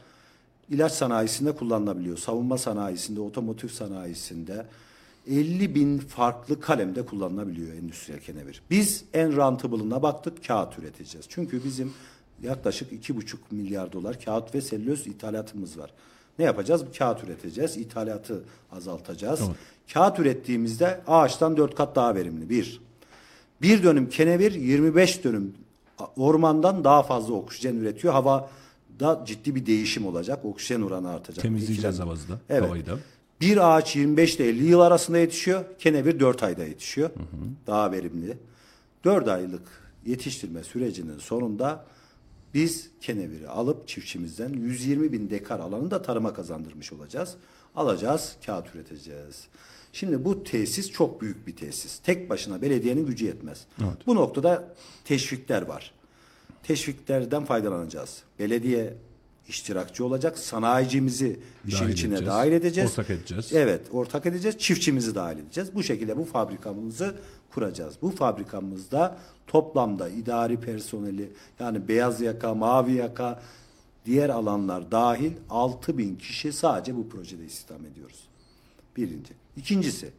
[0.71, 2.17] İlaç sanayisinde kullanılabiliyor.
[2.19, 4.67] Savunma sanayisinde, otomotiv sanayisinde
[5.27, 8.63] 50 bin farklı kalemde kullanılabiliyor endüstriyel kenevir.
[8.71, 11.27] Biz en rantable'ına baktık kağıt üreteceğiz.
[11.29, 11.93] Çünkü bizim
[12.43, 15.93] yaklaşık 2,5 milyar dolar kağıt ve selüloz ithalatımız var.
[16.39, 16.85] Ne yapacağız?
[16.99, 17.77] Kağıt üreteceğiz.
[17.77, 19.39] İthalatı azaltacağız.
[19.39, 19.55] Tamam.
[19.93, 22.51] Kağıt ürettiğimizde ağaçtan 4 kat daha verimli.
[22.51, 22.81] Bir.
[23.63, 25.55] Bir dönüm kenevir 25 dönüm
[26.17, 28.13] ormandan daha fazla oksijen üretiyor.
[28.15, 30.45] Havada ciddi bir değişim olacak.
[30.45, 31.43] Oksijen oranı artacak.
[31.43, 32.63] Temizleyeceğiz havası da, Evet.
[32.63, 32.99] havayı da.
[33.41, 35.65] Bir ağaç 25 ile 50 yıl arasında yetişiyor.
[35.79, 37.11] Kenevir 4 ayda yetişiyor.
[37.67, 38.39] Daha verimli.
[39.05, 39.63] 4 aylık
[40.07, 41.85] yetiştirme sürecinin sonunda
[42.55, 47.35] biz keneviri alıp çiftçimizden 120 bin dekar alanı da tarıma kazandırmış olacağız.
[47.77, 49.47] Alacağız, kağıt üreteceğiz.
[49.97, 51.99] Şimdi bu tesis çok büyük bir tesis.
[51.99, 53.67] Tek başına belediyenin gücü yetmez.
[54.07, 55.93] Bu noktada teşvikler var.
[56.63, 58.23] Teşviklerden faydalanacağız.
[58.39, 58.95] Belediye
[59.49, 60.39] iştirakçı olacak.
[60.39, 62.35] Sanayicimizi işin Dahil içine edeceğiz.
[62.35, 62.91] dahil edeceğiz.
[62.91, 63.53] Ortak edeceğiz.
[63.53, 64.59] Evet, ortak edeceğiz.
[64.59, 65.75] Çiftçimizi dahil edeceğiz.
[65.75, 67.17] Bu şekilde bu fabrikamızı
[67.55, 67.95] kuracağız.
[68.03, 73.43] Bu fabrikamızda toplamda idari personeli yani beyaz yaka, mavi yaka
[74.07, 78.36] diğer alanlar dahil 6 bin kişi sadece bu projede istihdam ediyoruz.
[78.97, 79.33] Birinci.
[79.57, 80.11] İkincisi,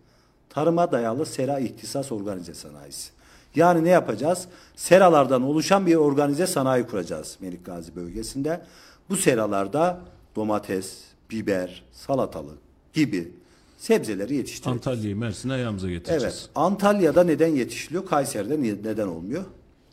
[0.50, 3.12] tarıma dayalı sera ihtisas organize sanayisi.
[3.56, 4.48] Yani ne yapacağız?
[4.76, 8.62] Seralardan oluşan bir organize sanayi kuracağız Melik Gazi bölgesinde.
[9.10, 10.02] Bu seralarda
[10.36, 12.58] domates, biber, salatalık
[12.94, 13.32] gibi
[13.78, 14.88] sebzeleri yetiştireceğiz.
[14.88, 16.24] Antalya'yı Mersin'e ayağımıza getireceğiz.
[16.24, 16.50] Evet.
[16.56, 18.06] Antalya'da neden yetişiliyor?
[18.06, 19.44] Kayseri'de neden olmuyor?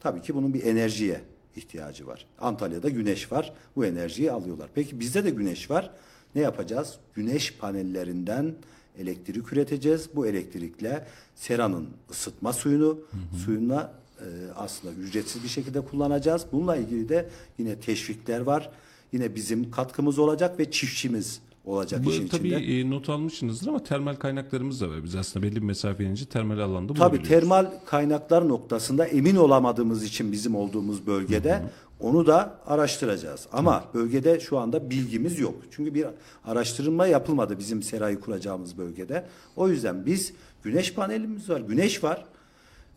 [0.00, 1.20] Tabii ki bunun bir enerjiye
[1.56, 2.26] ihtiyacı var.
[2.40, 3.52] Antalya'da güneş var.
[3.76, 4.68] Bu enerjiyi alıyorlar.
[4.74, 5.90] Peki bizde de güneş var.
[6.34, 6.94] Ne yapacağız?
[7.14, 8.54] Güneş panellerinden
[8.98, 10.08] elektrik üreteceğiz.
[10.14, 12.98] Bu elektrikle seranın ısıtma suyunu
[13.44, 14.24] suyuna e,
[14.56, 16.46] aslında ücretsiz bir şekilde kullanacağız.
[16.52, 17.28] Bununla ilgili de
[17.58, 18.70] yine teşvikler var.
[19.12, 22.80] Yine bizim katkımız olacak ve çiftçimiz olacak Bu işin tabii içinde.
[22.80, 25.04] e, not almışsınızdır ama termal kaynaklarımız da var.
[25.04, 30.32] Biz aslında belli bir mesafe inince termal alanda Tabii termal kaynaklar noktasında emin olamadığımız için
[30.32, 31.62] bizim olduğumuz bölgede
[32.04, 33.46] onu da araştıracağız.
[33.52, 35.54] Ama bölgede şu anda bilgimiz yok.
[35.70, 36.06] Çünkü bir
[36.44, 39.26] araştırma yapılmadı bizim serayı kuracağımız bölgede.
[39.56, 42.24] O yüzden biz güneş panelimiz var, güneş var.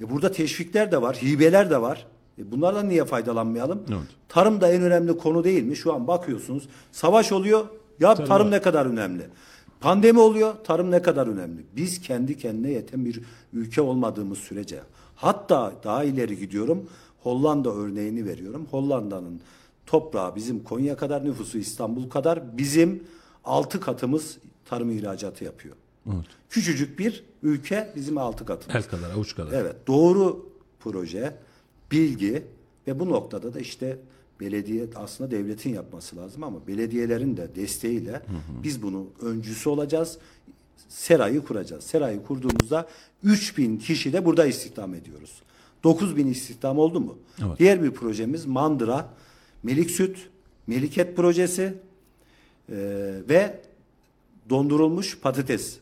[0.02, 2.08] E burada teşvikler de var, hibeler de var.
[2.40, 3.84] E bunlardan niye faydalanmayalım?
[3.90, 4.08] Evet.
[4.30, 5.76] Tarım da en önemli konu değil mi?
[5.76, 7.66] Şu an bakıyorsunuz savaş oluyor.
[8.00, 9.24] Ya tarım ne kadar önemli?
[9.80, 11.62] Pandemi oluyor, tarım ne kadar önemli?
[11.76, 13.22] Biz kendi kendine yeten bir
[13.54, 14.80] ülke olmadığımız sürece,
[15.16, 16.90] hatta daha ileri gidiyorum,
[17.24, 18.68] Hollanda örneğini veriyorum.
[18.72, 19.42] Hollanda'nın
[19.86, 23.04] toprağı bizim Konya kadar, nüfusu İstanbul kadar, bizim
[23.46, 25.76] altı katımız tarım ihracatı yapıyor.
[26.08, 26.26] Evet.
[26.50, 28.76] Küçücük bir ülke bizim altı katımız.
[28.76, 29.52] El kadar, avuç kadar.
[29.52, 30.50] Evet, doğru
[30.80, 31.36] proje,
[31.92, 32.44] bilgi
[32.88, 34.00] ve bu noktada da işte
[34.40, 38.22] belediye aslında devletin yapması lazım ama belediyelerin de desteğiyle
[38.64, 40.18] biz bunu öncüsü olacağız.
[40.90, 41.84] Serayı kuracağız.
[41.84, 42.88] Serayı kurduğumuzda
[43.24, 45.42] 3000 kişi de burada istihdam ediyoruz.
[45.88, 47.18] 9000 istihdam oldu mu?
[47.46, 47.60] Evet.
[47.60, 49.10] Diğer bir projemiz Mandıra,
[49.64, 50.30] Melik Süt,
[50.68, 51.74] Meliket projesi
[52.70, 52.76] ee,
[53.30, 53.60] ve
[54.50, 55.78] dondurulmuş patates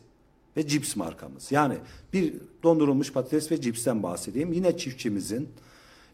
[0.56, 1.52] ve cips markamız.
[1.52, 1.74] Yani
[2.12, 4.52] bir dondurulmuş patates ve cipsten bahsedeyim.
[4.52, 5.48] Yine çiftçimizin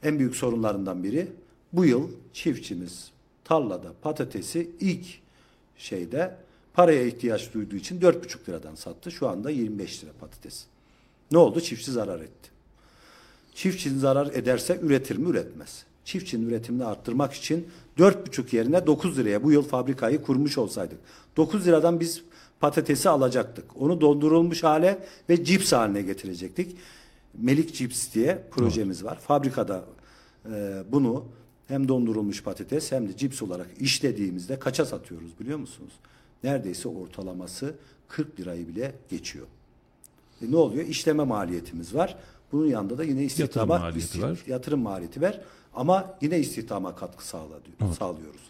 [0.03, 1.29] en büyük sorunlarından biri
[1.73, 3.11] bu yıl çiftçimiz
[3.45, 5.07] tarlada patatesi ilk
[5.77, 6.37] şeyde
[6.75, 9.11] paraya ihtiyaç duyduğu için 4,5 liradan sattı.
[9.11, 10.65] Şu anda 25 lira patates.
[11.31, 11.61] Ne oldu?
[11.61, 12.52] Çiftçi zarar etti.
[13.55, 15.29] Çiftçinin zarar ederse üretir mi?
[15.29, 15.85] Üretmez.
[16.05, 20.99] Çiftçinin üretimini arttırmak için 4,5 yerine 9 liraya bu yıl fabrikayı kurmuş olsaydık.
[21.37, 22.23] 9 liradan biz
[22.61, 23.65] patatesi alacaktık.
[23.77, 26.77] Onu dondurulmuş hale ve cips haline getirecektik.
[27.35, 29.19] Melik Cips diye projemiz var.
[29.19, 29.85] Fabrikada
[30.53, 31.25] e, bunu
[31.69, 35.93] hem dondurulmuş patates hem de cips olarak işlediğimizde kaça satıyoruz biliyor musunuz?
[36.45, 37.75] Neredeyse ortalaması
[38.09, 39.47] 40 lirayı bile geçiyor.
[40.43, 40.87] E ne oluyor?
[40.87, 42.17] İşleme maliyetimiz var.
[42.53, 44.39] Bunun yanında da yine istihdama maliyeti var.
[44.47, 45.41] yatırım maliyeti var.
[45.75, 48.41] Ama yine istihdama katkı sağladı, sağlıyoruz.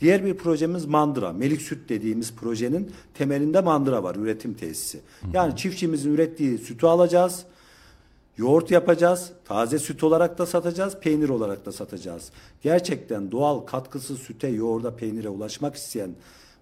[0.00, 1.32] Diğer bir projemiz Mandıra.
[1.32, 5.00] Melik Süt dediğimiz projenin temelinde Mandıra var, üretim tesisi.
[5.32, 7.44] Yani çiftçimizin ürettiği sütü alacağız.
[8.36, 9.32] Yoğurt yapacağız.
[9.44, 10.96] Taze süt olarak da satacağız.
[11.00, 12.30] Peynir olarak da satacağız.
[12.62, 16.10] Gerçekten doğal katkısız süte, yoğurda, peynire ulaşmak isteyen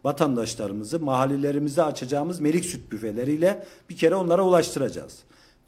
[0.04, 5.18] vatandaşlarımızı mahallelerimizde açacağımız melik süt büfeleriyle bir kere onlara ulaştıracağız.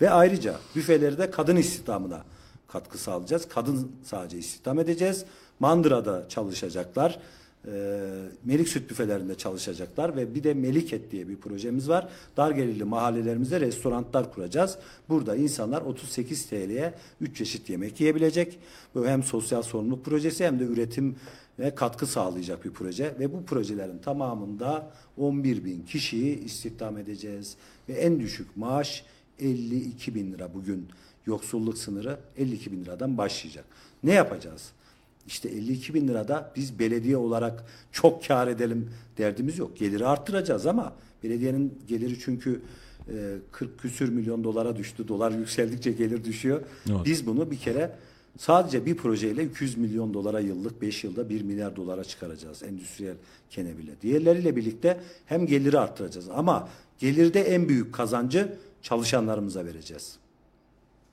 [0.01, 2.25] Ve ayrıca büfeleri de kadın istihdamına
[2.69, 3.49] katkı sağlayacağız.
[3.49, 5.25] Kadın sadece istihdam edeceğiz.
[5.61, 7.19] Mandıra'da çalışacaklar.
[7.67, 7.71] Ee,
[8.45, 12.09] Melik süt büfelerinde çalışacaklar ve bir de Meliket diye bir projemiz var.
[12.37, 14.79] Dar gelirli mahallelerimizde restoranlar kuracağız.
[15.09, 18.59] Burada insanlar 38 TL'ye 3 çeşit yemek yiyebilecek.
[18.95, 21.17] Bu hem sosyal sorumluluk projesi hem de üretim
[21.59, 27.57] ve katkı sağlayacak bir proje ve bu projelerin tamamında 11 bin kişiyi istihdam edeceğiz
[27.89, 29.05] ve en düşük maaş
[29.41, 30.89] 52 bin lira bugün
[31.27, 33.65] yoksulluk sınırı 52 bin liradan başlayacak.
[34.03, 34.73] Ne yapacağız?
[35.27, 39.79] İşte 52 bin lirada biz belediye olarak çok kar edelim derdimiz yok.
[39.79, 40.93] Geliri arttıracağız ama
[41.25, 42.63] belediyenin geliri çünkü
[43.09, 45.09] e, 40 küsür milyon dolara düştü.
[45.09, 46.61] Dolar yükseldikçe gelir düşüyor.
[46.91, 47.01] Evet.
[47.05, 47.97] Biz bunu bir kere
[48.39, 53.17] sadece bir projeyle 200 milyon dolara yıllık 5 yılda 1 milyar dolara çıkaracağız endüstriyel
[53.51, 53.93] kenebiyle.
[54.03, 60.19] Diğerleriyle birlikte hem geliri arttıracağız ama gelirde en büyük kazancı çalışanlarımıza vereceğiz.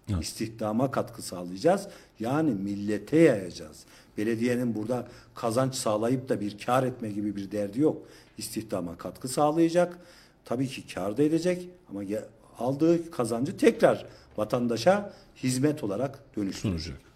[0.09, 0.23] Evet.
[0.23, 1.87] İstihdama katkı sağlayacağız.
[2.19, 3.85] Yani millete yayacağız.
[4.17, 7.97] Belediyenin burada kazanç sağlayıp da bir kar etme gibi bir derdi yok.
[8.37, 9.99] İstihdama katkı sağlayacak.
[10.45, 12.01] Tabii ki kar da edecek ama
[12.59, 14.05] aldığı kazancı tekrar
[14.37, 17.06] vatandaşa hizmet olarak dönüştürecek.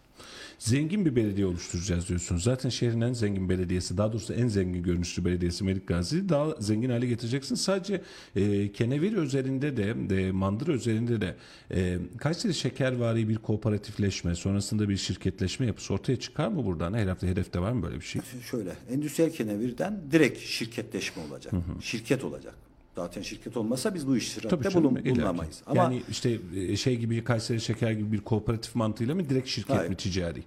[0.61, 2.43] Zengin bir belediye oluşturacağız diyorsunuz.
[2.43, 6.89] Zaten şehrin en zengin belediyesi, daha doğrusu en zengin görünüşlü belediyesi Melik Gazi'yi daha zengin
[6.89, 7.55] hale getireceksin.
[7.55, 8.01] Sadece
[8.35, 11.35] e, kenevir üzerinde de, de mandıra üzerinde de
[11.71, 16.93] e, Kayseri şekervari bir kooperatifleşme, sonrasında bir şirketleşme yapısı ortaya çıkar mı buradan?
[16.93, 18.21] Her hafta hedefte var mı böyle bir şey?
[18.51, 21.53] Şöyle endüstriyel kenevirden direkt şirketleşme olacak.
[21.81, 22.55] Şirket olacak.
[22.95, 25.61] Zaten şirket olmasa biz bu iştirakte canım, bulun, bulunamayız.
[25.65, 29.77] Ama yani işte e, şey gibi Kayseri Şeker gibi bir kooperatif mantığıyla mı direkt şirket
[29.77, 29.89] Hayır.
[29.89, 30.43] mi ticari?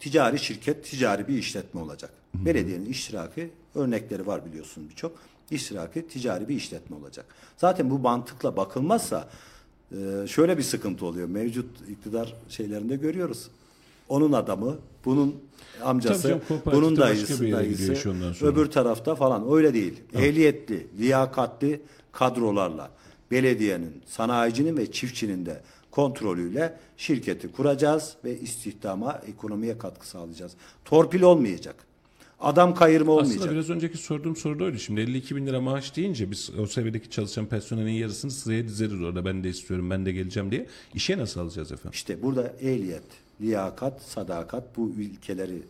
[0.00, 2.10] ticari şirket, ticari bir işletme olacak.
[2.34, 5.12] Belediyenin iştiraki örnekleri var biliyorsun birçok.
[5.50, 7.26] İştiraki ticari bir işletme olacak.
[7.56, 9.28] Zaten bu mantıkla bakılmazsa
[9.92, 11.28] e, şöyle bir sıkıntı oluyor.
[11.28, 13.48] Mevcut iktidar şeylerinde görüyoruz.
[14.08, 15.36] Onun adamı, bunun
[15.82, 19.52] amcası, canım, bunun dayısı, dayısı öbür tarafta falan.
[19.52, 19.94] Öyle değil.
[20.14, 21.80] Ehliyetli, liyakatli
[22.12, 22.90] kadrolarla
[23.30, 25.60] belediyenin, sanayicinin ve çiftçinin de
[25.90, 30.52] kontrolüyle şirketi kuracağız ve istihdama, ekonomiye katkı sağlayacağız.
[30.84, 31.76] Torpil olmayacak.
[32.40, 33.36] Adam kayırma olmayacak.
[33.38, 34.78] Aslında biraz önceki sorduğum soru da öyle.
[34.78, 39.24] Şimdi 52 bin lira maaş deyince biz o seviyedeki çalışan personelin yarısını sıraya dizeriz orada.
[39.24, 40.66] Ben de istiyorum, ben de geleceğim diye.
[40.94, 41.90] İşe nasıl alacağız efendim?
[41.92, 43.02] İşte burada ehliyet,
[43.42, 45.62] liyakat, sadakat bu ülkeleri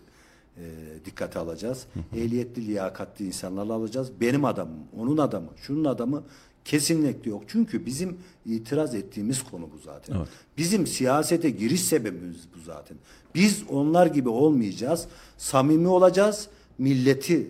[0.57, 0.63] e,
[1.05, 1.87] dikkate alacağız.
[2.17, 4.11] Ehliyetli, liyakatli insanlarla alacağız.
[4.21, 6.23] Benim adamım, onun adamı, şunun adamı
[6.65, 7.43] kesinlikle yok.
[7.49, 10.17] Çünkü bizim itiraz ettiğimiz konu bu zaten.
[10.17, 10.29] Evet.
[10.59, 12.97] Bizim siyasete giriş sebebimiz bu zaten.
[13.35, 15.07] Biz onlar gibi olmayacağız.
[15.39, 16.49] Samimi olacağız.
[16.79, 17.49] Milleti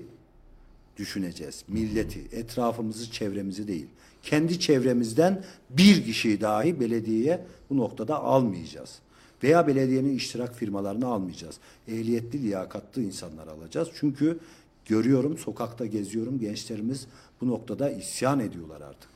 [0.97, 1.65] düşüneceğiz.
[1.69, 3.87] Milleti, etrafımızı, çevremizi değil.
[4.23, 8.99] Kendi çevremizden bir kişiyi dahi belediyeye bu noktada almayacağız.
[9.43, 11.57] Veya belediyenin iştirak firmalarını almayacağız.
[11.89, 13.89] Ehliyetli, liyakatlı insanlar alacağız.
[13.95, 14.39] Çünkü
[14.87, 17.07] görüyorum, sokakta geziyorum, gençlerimiz
[17.41, 19.11] bu noktada isyan ediyorlar artık.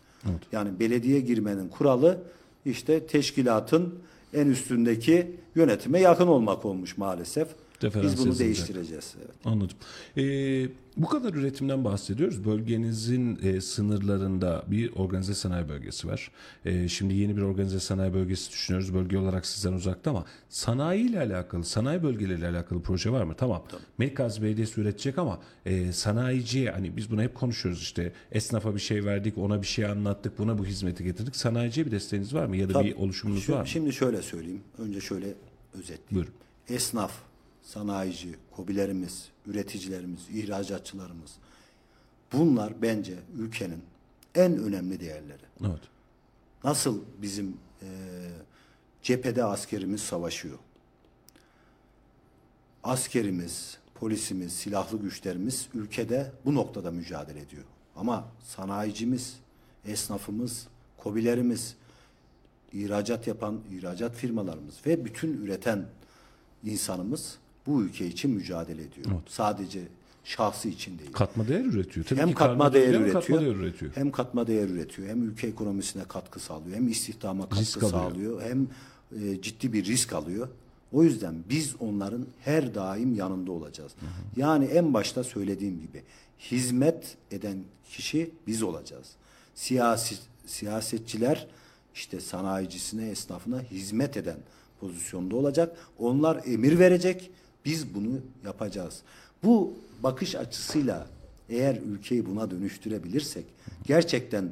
[0.52, 2.18] Yani belediye girmenin kuralı
[2.64, 3.94] işte teşkilatın
[4.34, 7.48] en üstündeki yönetime yakın olmak olmuş maalesef.
[7.82, 8.38] Referans Biz bunu yazılacak.
[8.56, 9.14] değiştireceğiz.
[9.18, 9.34] Evet.
[9.44, 9.76] Anladım.
[10.16, 12.44] Ee, bu kadar üretimden bahsediyoruz.
[12.44, 16.30] Bölgenizin e, sınırlarında bir organize sanayi bölgesi var.
[16.64, 18.94] E, şimdi yeni bir organize sanayi bölgesi düşünüyoruz.
[18.94, 23.34] Bölge olarak sizden uzakta ama sanayi ile alakalı, sanayi bölgeleriyle alakalı proje var mı?
[23.38, 23.62] Tamam.
[23.98, 29.04] Melikgazi Belediyesi üretecek ama e, sanayiciye hani biz bunu hep konuşuyoruz işte esnafa bir şey
[29.04, 31.36] verdik, ona bir şey anlattık, buna bu hizmeti getirdik.
[31.36, 32.86] Sanayiciye bir desteğiniz var mı ya da Tabii.
[32.88, 33.66] bir oluşumunuz Şu- var mı?
[33.66, 34.60] Şimdi şöyle söyleyeyim.
[34.78, 35.34] Önce şöyle
[35.74, 36.06] özetleyeyim.
[36.10, 36.32] Buyurun.
[36.68, 37.12] Esnaf,
[37.66, 41.32] sanayici, kobilerimiz, üreticilerimiz, ihracatçılarımız
[42.32, 43.82] bunlar bence ülkenin
[44.34, 45.42] en önemli değerleri.
[45.60, 45.80] Evet.
[46.64, 47.88] Nasıl bizim eee,
[49.02, 50.58] cephede askerimiz savaşıyor.
[52.84, 57.64] Askerimiz, polisimiz, silahlı güçlerimiz ülkede bu noktada mücadele ediyor.
[57.96, 59.36] Ama sanayicimiz,
[59.84, 61.76] esnafımız, kobilerimiz,
[62.72, 65.86] ihracat yapan ihracat firmalarımız ve bütün üreten
[66.64, 69.06] insanımız bu ülke için mücadele ediyor.
[69.28, 69.80] Sadece
[70.24, 71.12] şahsı için değil.
[71.12, 72.06] Katma değer üretiyor.
[72.06, 73.92] Tabii hem ki katma değer üretiyor, Katma değer üretiyor.
[73.94, 77.90] hem katma değer üretiyor, hem ülke ekonomisine katkı sağlıyor, hem istihdama katkı Risk alıyor.
[77.92, 78.68] sağlıyor, hem
[79.22, 80.48] e, ciddi bir risk alıyor.
[80.92, 83.92] O yüzden biz onların her daim yanında olacağız.
[84.36, 86.02] Yani en başta söylediğim gibi
[86.50, 89.06] hizmet eden kişi biz olacağız.
[89.54, 91.46] Siyasi siyasetçiler
[91.94, 94.36] işte sanayicisine, esnafına hizmet eden
[94.80, 95.76] pozisyonda olacak.
[95.98, 97.30] Onlar emir verecek.
[97.66, 99.02] Biz bunu yapacağız.
[99.44, 101.06] Bu bakış açısıyla
[101.48, 103.44] eğer ülkeyi buna dönüştürebilirsek
[103.84, 104.50] gerçekten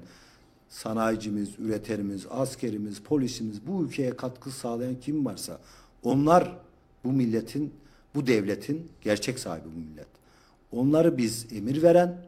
[0.68, 5.60] sanayicimiz, üreterimiz, askerimiz, polisimiz bu ülkeye katkı sağlayan kim varsa
[6.02, 6.56] onlar
[7.04, 7.74] bu milletin,
[8.14, 10.06] bu devletin gerçek sahibi bu millet.
[10.72, 12.26] Onları biz emir veren,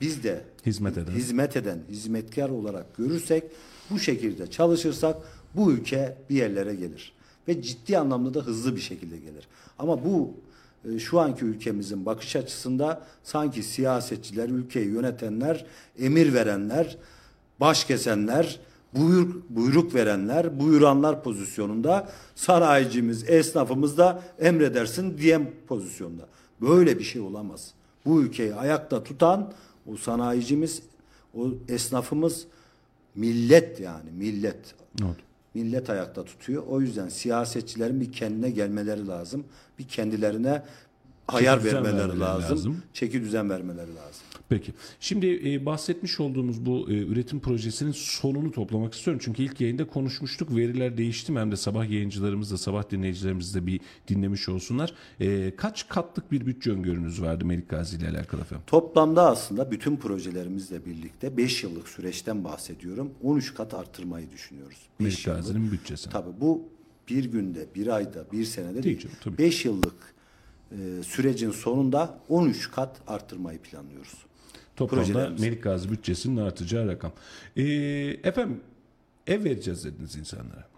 [0.00, 1.12] biz de Hizmet eden.
[1.12, 3.44] hizmet eden, hizmetkar olarak görürsek,
[3.90, 5.16] bu şekilde çalışırsak
[5.54, 7.12] bu ülke bir yerlere gelir.
[7.48, 9.48] Ve ciddi anlamda da hızlı bir şekilde gelir.
[9.78, 10.34] Ama bu
[10.84, 15.66] e, şu anki ülkemizin bakış açısında sanki siyasetçiler, ülkeyi yönetenler,
[15.98, 16.98] emir verenler,
[17.60, 18.60] baş kesenler,
[18.94, 26.28] buyur, buyruk verenler, buyuranlar pozisyonunda sanayicimiz, esnafımız da emredersin diyen pozisyonda.
[26.60, 27.74] Böyle bir şey olamaz.
[28.06, 29.52] Bu ülkeyi ayakta tutan
[29.92, 30.82] o sanayicimiz,
[31.34, 32.46] o esnafımız
[33.14, 34.74] millet yani millet.
[35.02, 35.16] Evet.
[35.54, 36.62] Millet ayakta tutuyor.
[36.68, 39.44] O yüzden siyasetçilerin bir kendine gelmeleri lazım.
[39.78, 40.62] Bir kendilerine
[41.28, 42.56] ayar vermeleri vermeleri lazım.
[42.56, 42.82] lazım.
[42.92, 44.22] Çeki düzen vermeleri lazım.
[44.52, 44.72] Peki.
[45.00, 49.20] Şimdi e, bahsetmiş olduğumuz bu e, üretim projesinin sonunu toplamak istiyorum.
[49.24, 50.56] Çünkü ilk yayında konuşmuştuk.
[50.56, 51.38] Veriler değişti mi?
[51.38, 54.94] Hem de sabah yayıncılarımız da sabah dinleyicilerimiz de bir dinlemiş olsunlar.
[55.20, 58.64] E, kaç katlık bir bütçe öngörünüz vardı Melik Gazi ile alakalı efendim?
[58.66, 63.10] Toplamda aslında bütün projelerimizle birlikte 5 yıllık süreçten bahsediyorum.
[63.22, 64.78] 13 kat artırmayı düşünüyoruz.
[64.98, 65.24] Melik.
[65.24, 66.10] Gazi'nin bütçesi.
[66.10, 66.62] Tabii bu
[67.08, 68.98] bir günde, bir ayda, bir senede Değil değil.
[68.98, 69.38] canım, tabii.
[69.38, 70.14] 5 yıllık
[70.72, 74.14] e, sürecin sonunda 13 kat artırmayı planlıyoruz.
[74.76, 75.30] Toplamda.
[75.40, 77.12] Melik Gazi bütçesinin artacağı rakam.
[77.56, 77.62] E,
[78.24, 78.60] efendim
[79.26, 80.68] ev vereceğiz dediniz insanlara.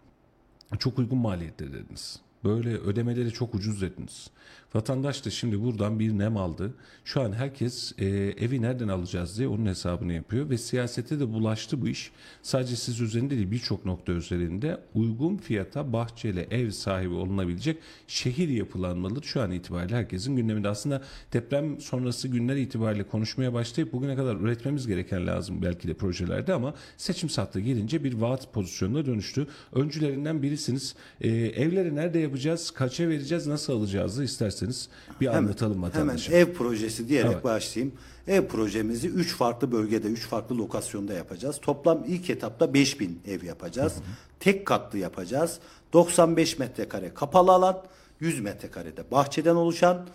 [0.79, 2.21] Çok uygun maliyette dediniz.
[2.45, 4.31] Böyle ödemeleri çok ucuz dediniz.
[4.75, 6.75] Vatandaş da şimdi buradan bir nem aldı.
[7.05, 11.83] Şu an herkes e, evi nereden alacağız diye onun hesabını yapıyor ve siyasete de bulaştı
[11.83, 12.11] bu iş.
[12.43, 19.23] Sadece siz üzerinde değil birçok nokta üzerinde uygun fiyata bahçeli ev sahibi olunabilecek şehir yapılanmaları
[19.23, 20.69] şu an itibariyle herkesin gündeminde.
[20.69, 26.55] Aslında deprem sonrası günler itibariyle konuşmaya başlayıp bugüne kadar üretmemiz gereken lazım belki de projelerde
[26.55, 29.47] ama seçim saati gelince bir vaat pozisyonuna dönüştü.
[29.73, 30.95] Öncülerinden birisiniz.
[31.21, 34.25] E, evleri nerede yapacağız, kaça vereceğiz, nasıl alacağız da
[34.71, 34.89] isterseniz
[35.21, 36.33] bir anlatalım Hemen vatandaşa.
[36.33, 37.45] ev projesi diyerek Evet.
[37.45, 37.95] başlayayım.
[38.29, 41.59] Ev projemizi 3 farklı bölgede, 3 farklı lokasyonda yapacağız.
[41.63, 43.93] Toplam ilk etapta 5000 ev yapacağız.
[44.41, 45.59] Tek katlı yapacağız.
[45.93, 47.83] 95 metrekare kapalı alan,
[48.21, 50.07] 100 metrekarede bahçeden oluşan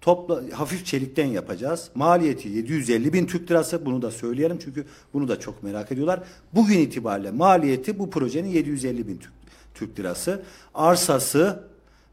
[0.00, 1.90] topla hafif çelikten yapacağız.
[1.94, 3.86] Maliyeti 750 bin Türk lirası.
[3.86, 4.84] Bunu da söyleyelim çünkü
[5.14, 6.20] bunu da çok merak ediyorlar.
[6.54, 9.32] Bugün itibariyle maliyeti bu projenin 750 bin Türk,
[9.74, 10.42] Türk lirası.
[10.74, 11.71] Arsası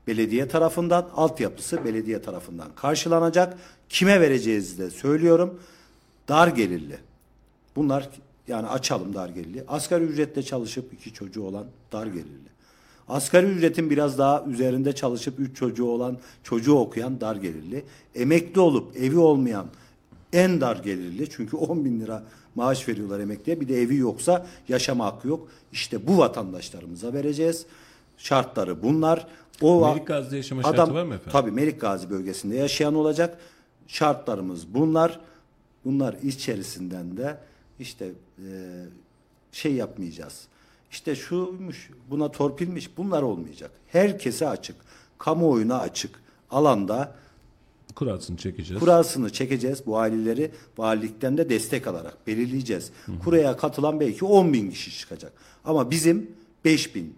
[0.10, 3.58] belediye tarafından, altyapısı belediye tarafından karşılanacak.
[3.89, 5.60] Kime vereceğiz de söylüyorum.
[6.28, 6.98] Dar gelirli.
[7.76, 8.10] Bunlar
[8.48, 9.63] yani açalım dar gelirli.
[9.67, 12.50] Asgari ücretle çalışıp iki çocuğu olan dar gelirli.
[13.08, 17.84] Asgari ücretin biraz daha üzerinde çalışıp üç çocuğu olan, çocuğu okuyan dar gelirli.
[18.15, 19.65] Emekli olup evi olmayan
[20.34, 21.30] en dar gelirli.
[21.30, 22.24] Çünkü 10 bin lira
[22.56, 23.62] maaş veriyorlar emekliye.
[23.62, 25.48] Bir de evi yoksa yaşama hakkı yok.
[25.72, 27.65] İşte bu vatandaşlarımıza vereceğiz.
[28.17, 29.28] Şartları bunlar.
[29.62, 31.32] O Melik Gazi'de yaşama şartı var mı efendim?
[31.32, 33.38] Tabii Melik Gazi bölgesinde yaşayan olacak.
[33.88, 35.19] Şartlarımız bunlar.
[35.86, 37.38] Bunlar içerisinden de
[37.80, 38.50] işte e,
[39.52, 40.48] şey yapmayacağız.
[40.91, 43.72] İşte şuymuş, buna torpilmiş bunlar olmayacak.
[43.88, 44.76] Herkese açık.
[45.17, 46.19] Kamuoyuna açık.
[46.52, 47.15] alanda
[47.95, 48.80] Kurasını çekeceğiz.
[48.80, 49.86] kurasını çekeceğiz.
[49.86, 52.91] Bu aileleri valilikten de destek alarak belirleyeceğiz.
[53.24, 55.34] Kuraya katılan belki 10 bin kişi çıkacak.
[55.65, 56.32] Ama bizim
[56.65, 57.15] 5 bin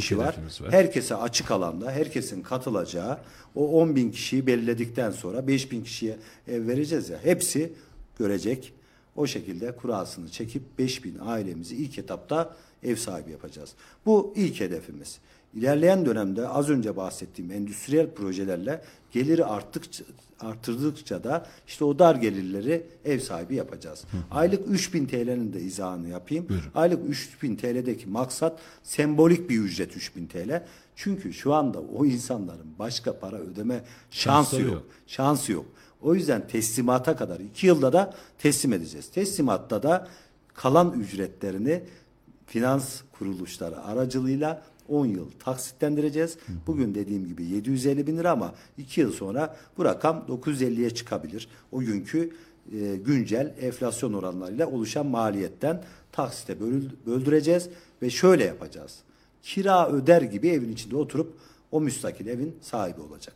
[0.00, 0.36] kişi var.
[0.60, 0.72] var.
[0.72, 3.18] Herkese açık alanda, herkesin katılacağı
[3.54, 6.16] o 10 bin kişiyi belirledikten sonra 5 bin kişiye
[6.48, 7.18] ev vereceğiz ya.
[7.22, 7.72] Hepsi
[8.18, 8.72] görecek.
[9.16, 13.72] O şekilde kurasını çekip 5 bin ailemizi ilk etapta ev sahibi yapacağız.
[14.06, 15.18] Bu ilk hedefimiz.
[15.54, 20.04] İlerleyen dönemde az önce bahsettiğim endüstriyel projelerle geliri arttıkça
[20.40, 24.04] artırdıkça da işte o dar gelirleri ev sahibi yapacağız.
[24.30, 26.46] Aylık 3000 TL'nin de izahını yapayım.
[26.74, 30.62] Aylık 3000 TL'deki maksat sembolik bir ücret 3000 TL.
[30.96, 34.72] Çünkü şu anda o insanların başka para ödeme şansı yok.
[34.72, 34.82] yok.
[35.06, 35.66] Şansı yok.
[36.02, 39.10] O yüzden teslimata kadar iki yılda da teslim edeceğiz.
[39.10, 40.08] Teslimatta da
[40.54, 41.82] kalan ücretlerini
[42.46, 46.36] finans kuruluşları aracılığıyla 10 yıl taksitlendireceğiz.
[46.66, 51.48] Bugün dediğim gibi 750 bin lira ama 2 yıl sonra bu rakam 950'ye çıkabilir.
[51.72, 52.30] O günkü
[52.72, 57.68] e, güncel enflasyon oranlarıyla oluşan maliyetten taksite bölü- böldüreceğiz
[58.02, 58.98] ve şöyle yapacağız.
[59.42, 61.34] Kira öder gibi evin içinde oturup
[61.70, 63.34] o müstakil evin sahibi olacak.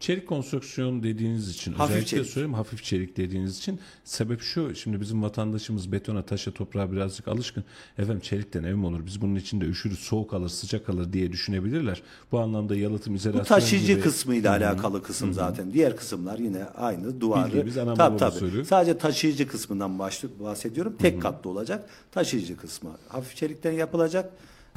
[0.00, 2.26] Çelik konstrüksiyon dediğiniz için Hafif özellikle çelik.
[2.26, 7.64] söyleyeyim hafif çelik dediğiniz için sebep şu şimdi bizim vatandaşımız betona taşa toprağa birazcık alışkın
[7.98, 12.02] efendim çelikten ev mi olur biz bunun içinde üşürüz soğuk alır sıcak alır diye düşünebilirler.
[12.32, 15.72] Bu anlamda yalıtım izolasyon Bu taşıyıcı gibi kısmıyla alakalı kısım zaten.
[15.72, 17.46] Diğer kısımlar yine aynı duvarı.
[17.46, 18.34] Bildiğimiz ana Tabii, tabii.
[18.36, 18.64] usulü.
[18.64, 20.96] Sadece taşıyıcı kısmından bahsediyorum.
[20.98, 21.88] Tek katlı olacak.
[22.12, 24.30] Taşıyıcı kısmı hafif çelikten yapılacak.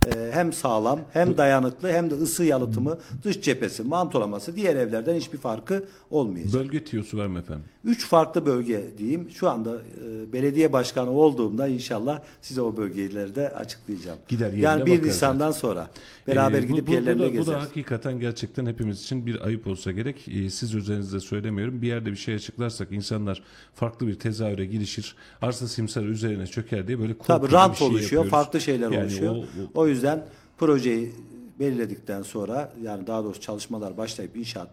[0.07, 5.37] Ee, hem sağlam hem dayanıklı hem de ısı yalıtımı, dış cephesi, mantolaması diğer evlerden hiçbir
[5.37, 6.53] farkı olmayacak.
[6.53, 7.63] bölge tiyosu var mı efendim?
[7.83, 9.27] Üç farklı bölge diyeyim.
[9.35, 14.17] Şu anda e, belediye başkanı olduğumda inşallah size o bölgeleri de açıklayacağım.
[14.27, 15.87] Gider yani 1 bakarız Nisan'dan sonra
[16.27, 17.47] beraber Ee, bu- gidip bu, yerlerine bu da, gezeriz.
[17.47, 20.27] Bu da hakikaten gerçekten hepimiz için bir ayıp olsa gerek.
[20.27, 21.81] Ee, siz üzerinizde söylemiyorum.
[21.81, 23.43] Bir yerde bir şey açıklarsak insanlar
[23.75, 25.15] farklı bir tezahüre girişir.
[25.41, 28.29] Arsa simsarı üzerine çöker diye böyle korkunç Tabii bir rant şey oluşuyor, yapıyoruz.
[28.31, 29.35] farklı şeyler Yani oluşuyor.
[29.35, 29.39] o-
[29.79, 30.25] O, o- yüzden
[30.57, 31.13] projeyi
[31.59, 34.69] belirledikten sonra yani daha doğrusu çalışmalar başlayıp inşaat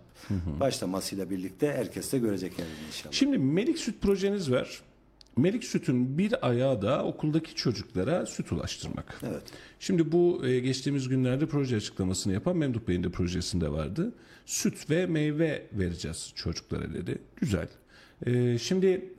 [0.61, 3.13] başlamasıyla birlikte herkes de görecek yani inşallah.
[3.13, 4.83] Şimdi Melik Süt projeniz var.
[5.37, 9.21] Melik Süt'ün bir ayağı da okuldaki çocuklara süt ulaştırmak.
[9.23, 9.43] Evet.
[9.81, 14.13] Şimdi bu e, geçtiğimiz günlerde proje açıklamasını yapan Memduh Bey'in de projesinde vardı.
[14.47, 17.19] Süt ve meyve vereceğiz çocuklara dedi.
[17.37, 17.69] Güzel.
[18.27, 19.13] E, şimdi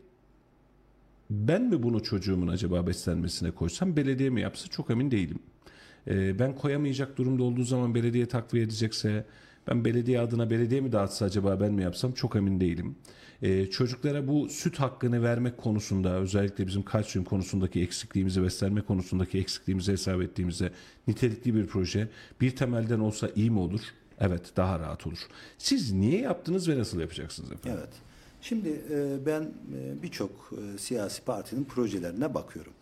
[1.29, 5.39] ben mi bunu çocuğumun acaba beslenmesine koysam belediye mi yapsa çok emin değilim.
[6.07, 9.25] E, ben koyamayacak durumda olduğu zaman belediye takviye edecekse
[9.67, 12.95] ben belediye adına belediye mi dağıtsa acaba ben mi yapsam çok emin değilim.
[13.41, 19.91] E, çocuklara bu süt hakkını vermek konusunda özellikle bizim kalsiyum konusundaki eksikliğimizi beslenme konusundaki eksikliğimizi
[19.91, 20.71] hesap ettiğimizde
[21.07, 22.09] nitelikli bir proje
[22.41, 23.81] bir temelden olsa iyi mi olur?
[24.19, 25.27] Evet daha rahat olur.
[25.57, 27.79] Siz niye yaptınız ve nasıl yapacaksınız efendim?
[27.79, 27.93] Evet.
[28.41, 32.73] Şimdi e, ben e, birçok e, siyasi partinin projelerine bakıyorum.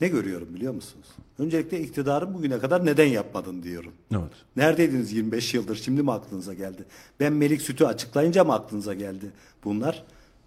[0.00, 1.06] Ne görüyorum biliyor musunuz?
[1.38, 3.92] Öncelikle iktidarın bugüne kadar neden yapmadın diyorum.
[4.12, 4.32] Evet.
[4.56, 5.76] Neredeydiniz 25 yıldır?
[5.76, 6.84] Şimdi mi aklınıza geldi?
[7.20, 9.30] Ben Melik Süt'ü açıklayınca mı aklınıza geldi
[9.64, 10.04] bunlar?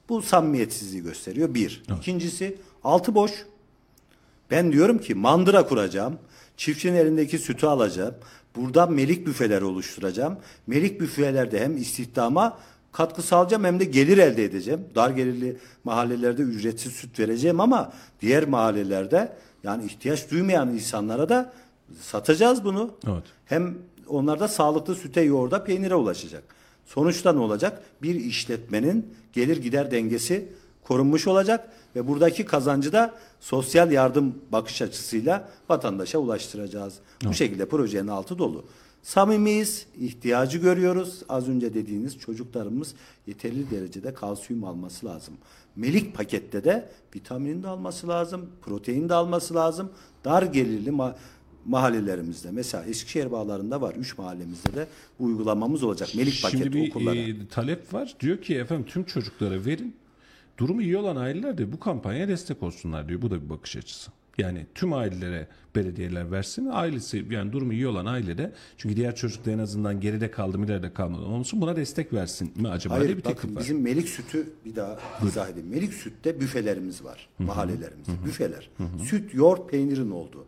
[0.10, 1.54] Bu samimiyetsizliği gösteriyor.
[1.54, 1.84] Bir.
[2.00, 3.32] İkincisi altı boş.
[4.52, 6.20] Ben diyorum ki mandıra kuracağım.
[6.58, 8.16] Çiftçinin elindeki sütü alacağım.
[8.56, 10.38] Burada melik büfeler oluşturacağım.
[10.68, 12.58] Melik büfelerde hem istihdama
[12.96, 14.82] katkı sağlayacağım hem de gelir elde edeceğim.
[14.96, 21.54] Dar gelirli mahallelerde ücretsiz süt vereceğim ama diğer mahallelerde yani ihtiyaç duymayan insanlara da
[22.02, 22.92] satacağız bunu.
[23.08, 23.24] Evet.
[23.46, 23.78] Hem
[24.08, 26.44] onlar da sağlıklı süte, yoğurda, peynire ulaşacak.
[26.86, 27.84] Sonuçta ne olacak?
[28.02, 30.50] Bir işletmenin gelir gider dengesi
[30.84, 36.94] korunmuş olacak ve buradaki kazancı da sosyal yardım bakış açısıyla vatandaşa ulaştıracağız.
[37.24, 38.66] Bu şekilde projenin altı dolu.
[39.10, 41.24] Samimiyiz, ihtiyacı görüyoruz.
[41.30, 42.96] Az önce dediğiniz çocuklarımız
[43.28, 45.34] yeterli derecede kalsiyum alması lazım.
[45.76, 49.92] Melik pakette de vitamin de alması lazım, protein de alması lazım.
[50.26, 51.16] Dar gelirli ma-
[51.66, 53.96] mahallelerimizde mesela Eskişehir bağlarında var.
[53.96, 54.88] Üç mahallemizde de
[55.20, 56.10] bu uygulamamız olacak.
[56.16, 57.16] Melik paket Şimdi bir okullara.
[57.16, 58.16] e, talep var.
[58.20, 59.96] Diyor ki efendim tüm çocuklara verin.
[60.58, 63.22] Durumu iyi olan aileler de bu kampanyaya destek olsunlar diyor.
[63.22, 64.12] Bu da bir bakış açısı.
[64.38, 66.70] Yani tüm ailelere belediyeler versin.
[66.72, 71.22] Ailesi yani durumu iyi olan ailede çünkü diğer çocuklar en azından geride kaldı ileride kalmadı
[71.26, 73.62] olsun buna destek versin mi acaba Hayır bir bakın var.
[73.62, 75.70] bizim Melik Sütü bir daha izah edeyim.
[75.70, 78.12] Melik Süt'te büfelerimiz var mahallelerimizde.
[78.26, 78.70] Büfeler.
[79.04, 80.46] Süt, yoğurt, peynirin olduğu.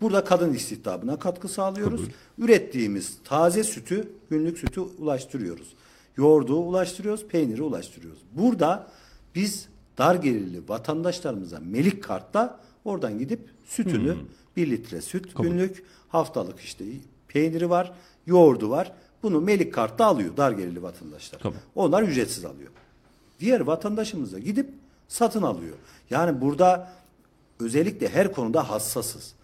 [0.00, 2.00] Burada kadın istihdamına katkı sağlıyoruz.
[2.38, 5.74] Ürettiğimiz taze sütü, günlük sütü ulaştırıyoruz.
[6.16, 8.20] Yoğurdu ulaştırıyoruz, peyniri ulaştırıyoruz.
[8.32, 8.90] Burada
[9.34, 14.16] biz dar gelirli vatandaşlarımıza Melik kartla oradan gidip sütünü
[14.56, 16.84] bir litre süt günlük haftalık işte
[17.28, 17.92] peyniri var,
[18.26, 18.92] yoğurdu var.
[19.22, 21.38] bunu Melik Kart'ta alıyor dar gelirli vatandaşlar.
[21.38, 21.58] Tamam.
[21.74, 22.70] Onlar ücretsiz alıyor.
[23.40, 24.68] Diğer vatandaşımız da gidip
[25.08, 25.76] satın alıyor.
[26.10, 26.92] Yani burada
[27.60, 29.34] özellikle her konuda hassasız.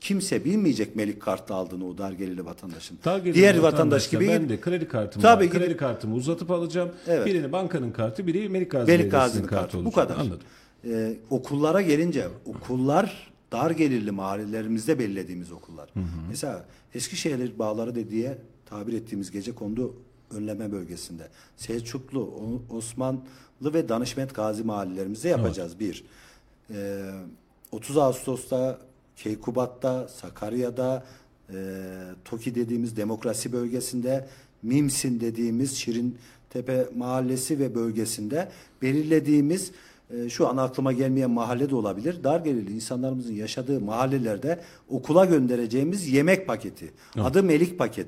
[0.00, 2.98] Kimse bilmeyecek Melik Kart'ta aldığını o dar gelirli vatandaşın.
[3.04, 5.52] Daha gelirli Diğer vatandaş gibi ben de kredi kartımı Tabii var.
[5.52, 6.90] kredi kartımı uzatıp alacağım.
[7.06, 7.26] Evet.
[7.26, 9.76] Birini bankanın kartı, biri Melik Gazi Melik Gazi'nin kartı kartı.
[9.76, 9.94] Bu olacak.
[9.94, 10.16] kadar.
[10.20, 10.46] Anladım.
[10.84, 15.90] Ee, okullara gelince okullar dar gelirli mahallelerimizde belirlediğimiz okullar.
[16.28, 16.64] Mesela
[16.94, 19.94] Eskişehir Bağları de diye tabir ettiğimiz gece kondu
[20.30, 21.28] önleme bölgesinde.
[21.56, 22.34] Selçuklu,
[22.70, 23.20] Osmanlı
[23.62, 26.04] ve Danışment Gazi mahallelerimizde yapacağız bir.
[26.70, 27.10] Ee,
[27.72, 28.78] 30 Ağustos'ta
[29.16, 31.04] Keykubat'ta, Sakarya'da,
[31.52, 31.56] e,
[32.24, 34.28] Toki dediğimiz demokrasi bölgesinde,
[34.62, 38.48] Mimsin dediğimiz Şirintepe mahallesi ve bölgesinde
[38.82, 39.72] belirlediğimiz
[40.10, 42.24] e, şu an aklıma gelmeyen mahalle de olabilir.
[42.24, 46.92] Dar gelirli insanlarımızın yaşadığı mahallelerde okula göndereceğimiz yemek paketi.
[47.20, 48.06] Adı Melik paket.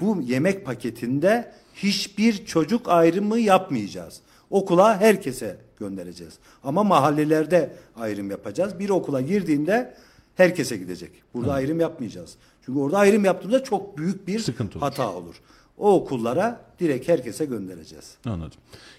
[0.00, 4.20] Bu yemek paketinde hiçbir çocuk ayrımı yapmayacağız.
[4.50, 6.34] Okula herkese göndereceğiz.
[6.64, 8.78] Ama mahallelerde ayrım yapacağız.
[8.78, 9.94] Bir okula girdiğinde
[10.36, 11.10] herkese gidecek.
[11.34, 12.36] Burada ayrım yapmayacağız.
[12.66, 14.86] Çünkü orada ayrım yaptığımızda çok büyük bir Sıkıntı olur.
[14.86, 15.40] hata olur.
[15.78, 18.14] O okullara direkt herkese göndereceğiz.
[18.24, 18.58] Anladım.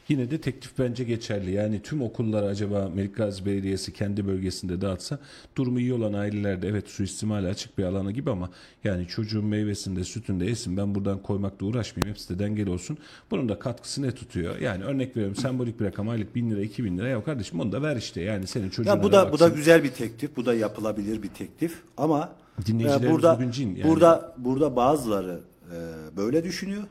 [0.09, 1.51] Yine de teklif bence geçerli.
[1.51, 5.19] Yani tüm okullar acaba Melik Gazi Belediyesi kendi bölgesinde dağıtsa
[5.55, 8.49] durumu iyi olan ailelerde evet suistimale açık bir alanı gibi ama
[8.83, 12.97] yani çocuğun meyvesinde sütünde yesin ben buradan koymakla uğraşmayayım hepsi de dengeli olsun.
[13.31, 14.59] Bunun da katkısı ne tutuyor?
[14.59, 17.71] Yani örnek veriyorum sembolik bir rakam aylık bin lira iki bin lira ya kardeşim onu
[17.71, 19.55] da ver işte yani senin çocuğuna Ya bu da bu da baksın.
[19.55, 20.35] güzel bir teklif.
[20.37, 21.81] Bu da yapılabilir bir teklif.
[21.97, 22.29] Ama
[22.65, 23.91] Dinleyicilerimiz e, burada bugün cin yani.
[23.91, 25.39] burada burada bazıları
[25.71, 25.77] e,
[26.17, 26.83] böyle düşünüyor.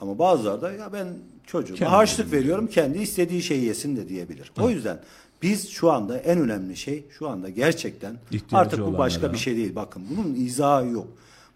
[0.00, 1.06] Ama bazıları da ya ben
[1.46, 4.52] çocuğuma harçlık veriyorum kendi istediği şeyi yesin de diyebilir.
[4.60, 5.00] O yüzden
[5.42, 9.56] biz şu anda en önemli şey şu anda gerçekten İhtiyacı artık bu başka bir şey
[9.56, 9.74] değil.
[9.74, 11.06] Bakın bunun izahı yok.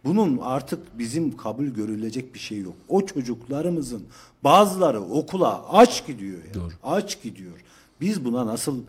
[0.04, 2.74] Bunun artık bizim kabul görülecek bir şey yok.
[2.88, 4.02] O çocuklarımızın
[4.44, 6.54] bazıları okula aç gidiyor ya.
[6.54, 6.72] Doğru.
[6.82, 7.52] Aç gidiyor.
[8.00, 8.80] Biz buna nasıl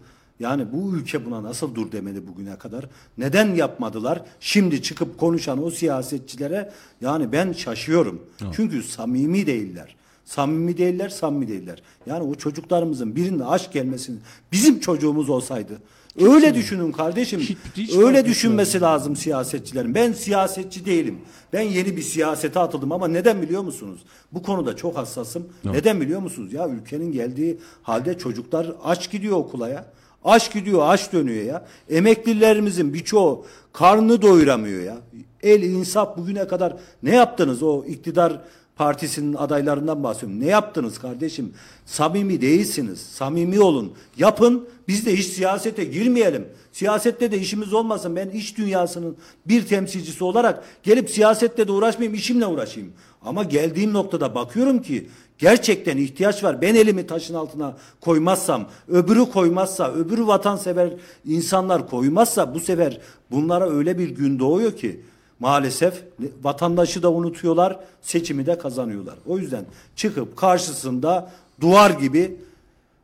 [0.42, 2.86] yani bu ülke buna nasıl dur demedi bugüne kadar?
[3.18, 4.22] Neden yapmadılar?
[4.40, 6.72] Şimdi çıkıp konuşan o siyasetçilere
[7.02, 8.22] yani ben şaşıyorum.
[8.56, 9.96] Çünkü samimi değiller.
[10.26, 11.82] Samimi değiller, samimi değiller.
[12.06, 14.18] Yani o çocuklarımızın birinde aşk gelmesini
[14.52, 15.74] bizim çocuğumuz olsaydı
[16.22, 17.40] öyle düşünün kardeşim.
[17.40, 19.96] Hiç- hiç öyle düşünmesi lazım siyasetçilerin.
[19.96, 21.18] Ben siyasetçi değilim.
[21.54, 24.00] Ben yeni bir siyasete atıldım ama neden biliyor musunuz?
[24.32, 25.48] Bu konuda çok hassasım.
[25.74, 26.54] Neden biliyor musunuz?
[26.54, 29.86] Ya ülkenin geldiği halde çocuklar aç gidiyor okula ya.
[30.26, 31.66] Aç gidiyor, aç dönüyor ya.
[31.90, 34.98] Emeklilerimizin birçoğu karnını doyuramıyor ya.
[35.44, 38.42] El insaf bugüne kadar ne yaptınız o iktidar
[38.76, 40.40] partisinin adaylarından bahsediyorum.
[40.40, 41.54] Ne yaptınız kardeşim?
[41.86, 43.00] Samimi değilsiniz.
[43.00, 43.94] Samimi olun.
[44.18, 44.68] Yapın.
[44.88, 46.48] Biz de hiç siyasete girmeyelim.
[46.72, 48.16] Siyasette de işimiz olmasın.
[48.16, 49.18] Ben iş dünyasının
[49.48, 52.94] bir temsilcisi olarak gelip siyasette de uğraşmayayım, işimle uğraşayım.
[53.22, 55.10] Ama geldiğim noktada bakıyorum ki
[55.46, 56.62] gerçekten ihtiyaç var.
[56.62, 60.94] Ben elimi taşın altına koymazsam, öbürü koymazsa, öbürü vatansever
[61.26, 65.02] insanlar koymazsa bu sefer bunlara öyle bir gün doğuyor ki
[65.40, 66.04] maalesef
[66.44, 69.16] vatandaşı da unutuyorlar, seçimi de kazanıyorlar.
[69.28, 69.66] O yüzden
[69.96, 71.32] çıkıp karşısında
[71.62, 72.38] duvar gibi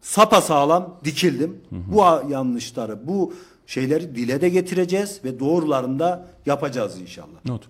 [0.01, 1.57] sapasağlam dikildim.
[1.71, 3.33] Bu a- yanlışları, bu
[3.67, 7.45] şeyleri dile de getireceğiz ve doğrularını da yapacağız inşallah.
[7.45, 7.63] Not.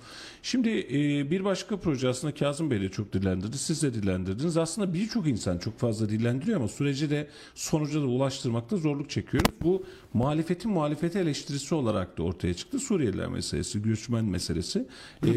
[0.44, 3.58] Şimdi e, bir başka proje aslında Kazım Bey de çok dillendirdi.
[3.58, 4.58] Siz de dillendirdiniz.
[4.58, 9.52] Aslında birçok insan çok fazla dillendiriyor ama süreci de sonuca da ulaştırmakta zorluk çekiyoruz.
[9.62, 12.80] Bu muhalefetin muhalefeti eleştirisi olarak da ortaya çıktı.
[12.80, 14.88] Suriyeliler meselesi, göçmen meselesi.
[15.26, 15.32] E,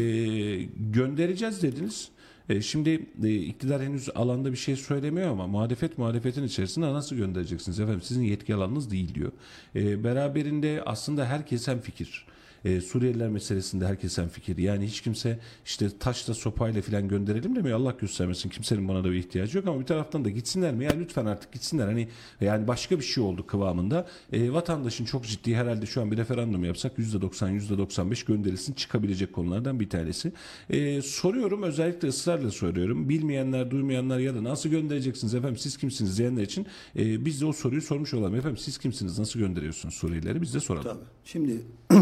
[0.75, 2.09] göndereceğiz dediniz.
[2.49, 7.79] E, Şimdi e, iktidar henüz alanda bir şey söylemiyor ama muhalefet muhalefetin içerisinde nasıl göndereceksiniz
[7.79, 9.31] efendim sizin yetki alanınız değil diyor.
[9.75, 12.25] E, beraberinde aslında herkes hem fikir.
[12.65, 14.57] E, Suriyeliler meselesinde herkes hem fikir.
[14.57, 17.79] Yani hiç kimse işte taşla sopayla falan gönderelim demiyor.
[17.79, 20.83] Allah göstermesin kimsenin buna da bir ihtiyacı yok ama bir taraftan da gitsinler mi?
[20.85, 21.87] Ya lütfen artık gitsinler.
[21.87, 22.07] Hani
[22.41, 24.07] yani başka bir şey oldu kıvamında.
[24.33, 29.79] E, vatandaşın çok ciddi herhalde şu an bir referandum yapsak %90 %95 gönderilsin çıkabilecek konulardan
[29.79, 30.31] bir tanesi.
[30.69, 33.09] E, soruyorum özellikle ısrarla soruyorum.
[33.09, 37.53] Bilmeyenler, duymayanlar ya da nasıl göndereceksiniz efendim siz kimsiniz diyenler için e, biz de o
[37.53, 38.35] soruyu sormuş olalım.
[38.35, 39.19] Efendim siz kimsiniz?
[39.19, 40.41] Nasıl gönderiyorsunuz Suriyelileri?
[40.41, 40.87] Biz de soralım.
[40.87, 41.05] Tabii.
[41.25, 41.61] Şimdi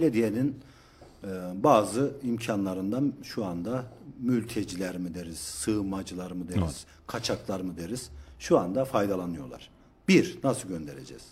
[0.00, 0.56] belediyenin
[1.24, 3.84] e, bazı imkanlarından şu anda
[4.20, 9.70] mülteciler mi deriz, sığınmacılar mı deriz, kaçaklar mı deriz şu anda faydalanıyorlar.
[10.08, 11.22] Bir, nasıl göndereceğiz?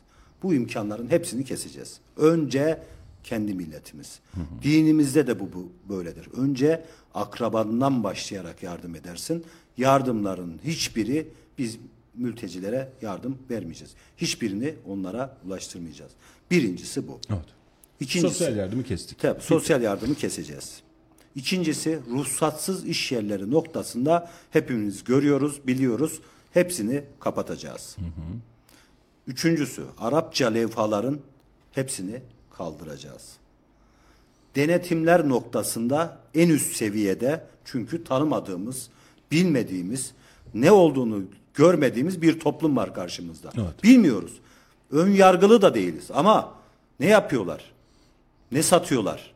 [0.43, 2.01] Bu imkanların hepsini keseceğiz.
[2.17, 2.83] Önce
[3.25, 4.21] kendi milletimiz.
[4.63, 6.29] Dinimizde de bu, bu böyledir.
[6.37, 9.45] Önce akrabandan başlayarak yardım edersin.
[9.77, 11.79] Yardımların hiçbiri biz
[12.15, 13.95] mültecilere yardım vermeyeceğiz.
[14.17, 16.13] Hiçbirini onlara ulaştırmayacağız.
[16.51, 17.21] Birincisi bu.
[17.31, 17.58] Evet.
[18.01, 19.19] İkincisi, Sosyal yardımı kestik.
[19.19, 20.83] Tabii, sosyal yardımı keseceğiz.
[21.35, 26.21] İkincisi ruhsatsız iş yerleri noktasında hepimiz görüyoruz, biliyoruz.
[26.53, 27.97] Hepsini kapatacağız.
[29.27, 31.21] Üçüncüsü Arapça levhaların
[31.73, 32.23] hepsini
[32.57, 33.33] kaldıracağız.
[34.57, 38.89] Denetimler noktasında en üst seviyede çünkü tanımadığımız,
[39.31, 40.13] bilmediğimiz,
[40.55, 41.23] ne olduğunu
[41.55, 43.51] görmediğimiz bir toplum var karşımızda.
[43.57, 43.85] Evet.
[43.85, 44.33] Bilmiyoruz.
[44.91, 46.55] Ön yargılı da değiliz ama
[47.01, 47.73] ne yapıyorlar?
[48.53, 49.33] Ne satıyorlar?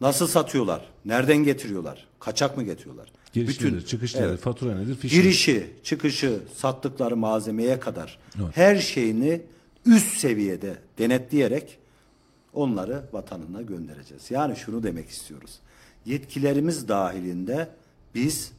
[0.00, 0.84] Nasıl satıyorlar?
[1.04, 2.06] Nereden getiriyorlar?
[2.20, 3.12] Kaçak mı getiriyorlar?
[3.32, 4.40] Giriş Bütün- nedir, çıkış nedir, Evet.
[4.40, 8.18] fatura nedir, fiş Girişi, çıkışı, sattıkları malzemeye kadar
[8.54, 9.40] her şeyini
[9.86, 11.78] üst seviyede denetleyerek
[12.52, 14.30] onları vatanına göndereceğiz.
[14.30, 15.58] Yani şunu demek istiyoruz.
[16.06, 17.68] Yetkilerimiz dahilinde
[18.14, 18.52] biz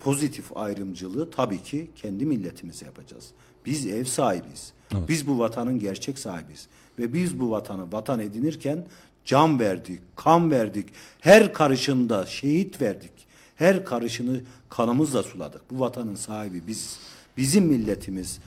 [0.00, 3.26] pozitif ayrımcılığı tabii ki kendi milletimize yapacağız.
[3.66, 4.72] Biz ev sahibiyiz.
[5.08, 6.66] Biz bu vatanın gerçek sahibiyiz.
[6.98, 8.86] Ve biz bu vatanı vatan edinirken
[9.24, 10.88] can verdik, kan verdik.
[11.20, 13.12] Her karışında şehit verdik.
[13.56, 15.62] Her karışını kanımızla suladık.
[15.70, 16.98] Bu vatanın sahibi biziz.
[17.36, 18.38] Bizim milletimiz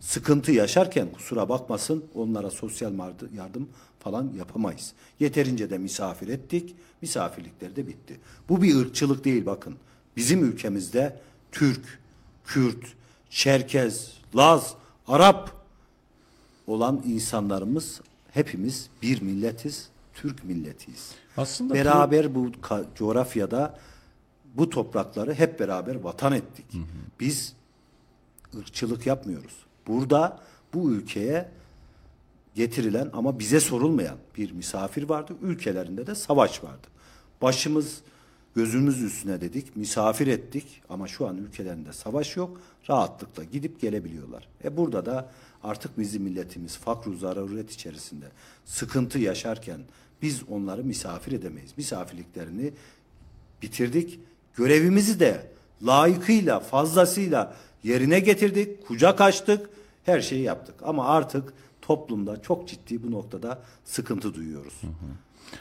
[0.00, 2.92] sıkıntı yaşarken kusura bakmasın onlara sosyal
[3.36, 3.68] yardım
[4.00, 4.92] falan yapamayız.
[5.20, 6.76] Yeterince de misafir ettik.
[7.02, 8.20] Misafirlikleri de bitti.
[8.48, 9.76] Bu bir ırkçılık değil bakın.
[10.16, 11.20] Bizim ülkemizde
[11.52, 11.98] Türk,
[12.46, 12.84] Kürt,
[13.30, 14.74] Çerkez, Laz,
[15.06, 15.63] Arap
[16.66, 18.00] olan insanlarımız
[18.30, 21.10] hepimiz bir milletiz, Türk milletiyiz.
[21.36, 22.52] Aslında beraber bu
[22.94, 23.78] coğrafyada
[24.54, 26.66] bu toprakları hep beraber vatan ettik.
[27.20, 27.54] Biz
[28.58, 29.56] ırkçılık yapmıyoruz.
[29.86, 30.40] Burada
[30.74, 31.50] bu ülkeye
[32.54, 35.32] getirilen ama bize sorulmayan bir misafir vardı.
[35.42, 36.86] Ülkelerinde de savaş vardı.
[37.42, 38.00] Başımız
[38.54, 42.60] gözümüz üstüne dedik, misafir ettik ama şu an ülkelerinde savaş yok.
[42.90, 44.48] Rahatlıkla gidip gelebiliyorlar.
[44.64, 45.30] E burada da
[45.64, 48.26] artık bizim milletimiz fakru zaruret içerisinde
[48.64, 49.80] sıkıntı yaşarken
[50.22, 51.70] biz onları misafir edemeyiz.
[51.76, 52.72] Misafirliklerini
[53.62, 54.20] bitirdik.
[54.56, 55.50] Görevimizi de
[55.82, 59.70] layıkıyla, fazlasıyla yerine getirdik, kucak açtık,
[60.04, 60.74] her şeyi yaptık.
[60.82, 61.52] Ama artık
[61.82, 64.74] toplumda çok ciddi bu noktada sıkıntı duyuyoruz.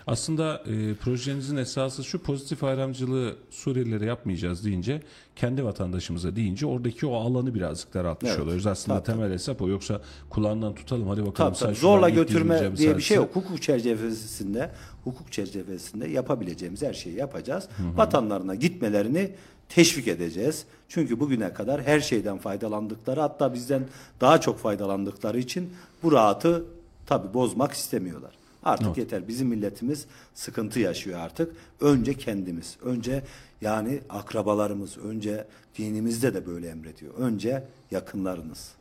[0.08, 5.02] Aslında e, projenizin esası şu pozitif ayrımcılığı Suriyelilere yapmayacağız deyince
[5.36, 8.42] kendi vatandaşımıza deyince oradaki o alanı birazcık daraltmış Evet.
[8.42, 8.68] oluyoruz.
[8.68, 9.70] Aslında Tabii, temel hesap o.
[9.70, 11.54] Yoksa kulağından tutalım hadi bakalım.
[11.60, 13.16] Tabii, Zorla götürme diye bir şey sadece.
[13.16, 13.36] yok.
[13.36, 14.72] Hukuk çerçevesinde,
[15.04, 17.68] hukuk çerçevesinde yapabileceğimiz her şeyi yapacağız.
[17.96, 19.32] Vatanlarına gitmelerini
[19.70, 20.66] teşvik edeceğiz.
[20.90, 23.84] Çünkü bugüne kadar her şeyden faydalandıkları hatta bizden
[24.22, 25.74] daha çok faydalandıkları için
[26.04, 26.66] bu rahatı
[27.06, 28.32] tabi bozmak istemiyorlar.
[28.64, 29.28] Artık yeter.
[29.28, 31.56] Bizim milletimiz sıkıntı yaşıyor artık.
[31.82, 33.24] Önce kendimiz, önce
[33.62, 35.48] yani akrabalarımız, önce
[35.78, 37.14] dinimizde de böyle emrediyor.
[37.14, 38.72] Önce yakınlarınız.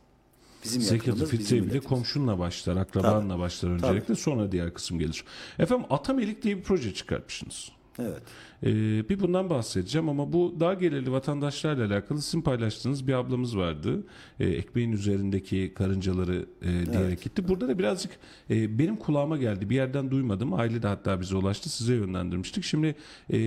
[0.63, 5.23] Bizim Zekatı fitre bile komşunla başlar, akrabanla başlar öncelikle sonra diğer kısım gelir.
[5.59, 7.71] Efendim Atamelik diye bir proje çıkartmışsınız.
[7.99, 8.21] Evet.
[8.63, 14.03] Ee, bir bundan bahsedeceğim ama bu daha gelirli vatandaşlarla alakalı sizin paylaştığınız bir ablamız vardı.
[14.39, 17.47] Ee, ekmeğin üzerindeki karıncaları e, diyerek gitti.
[17.47, 18.11] Burada da birazcık
[18.49, 19.69] e, benim kulağıma geldi.
[19.69, 20.53] Bir yerden duymadım.
[20.53, 21.69] Aile de hatta bize ulaştı.
[21.69, 22.63] Size yönlendirmiştik.
[22.63, 22.95] Şimdi
[23.33, 23.37] e,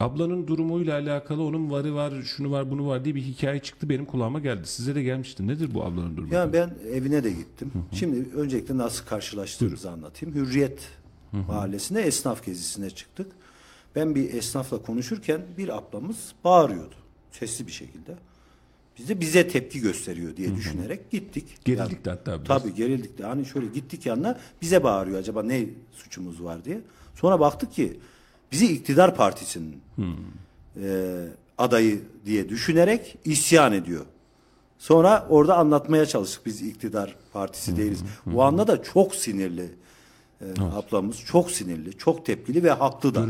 [0.00, 3.88] ablanın durumuyla alakalı onun varı var, şunu var, bunu var diye bir hikaye çıktı.
[3.88, 4.66] Benim kulağıma geldi.
[4.66, 5.46] Size de gelmişti.
[5.46, 6.34] Nedir bu ablanın durumu?
[6.34, 7.72] Yani ben evine de gittim.
[7.92, 10.34] Şimdi öncelikle nasıl karşılaştığımızı anlatayım.
[10.34, 10.88] Hürriyet
[11.32, 13.32] Mahallesi'nde esnaf gezisine çıktık.
[13.96, 16.94] Ben bir esnafla konuşurken bir ablamız bağırıyordu.
[17.30, 18.14] Sesli bir şekilde.
[18.98, 21.58] Biz de bize tepki gösteriyor diye düşünerek gittik.
[21.64, 22.62] Gerildik de hatta biraz.
[22.62, 23.24] Tabii gerildik de.
[23.24, 26.80] Hani şöyle gittik yanına bize bağırıyor acaba ne suçumuz var diye.
[27.14, 27.98] Sonra baktık ki
[28.52, 29.80] bizi iktidar partisinin
[30.82, 31.26] e,
[31.58, 34.04] adayı diye düşünerek isyan ediyor.
[34.78, 38.02] Sonra orada anlatmaya çalıştık biz iktidar partisi değiliz.
[38.34, 39.68] O anda da çok sinirli
[40.40, 43.26] e, ablamız çok sinirli, çok tepkili ve haklı da.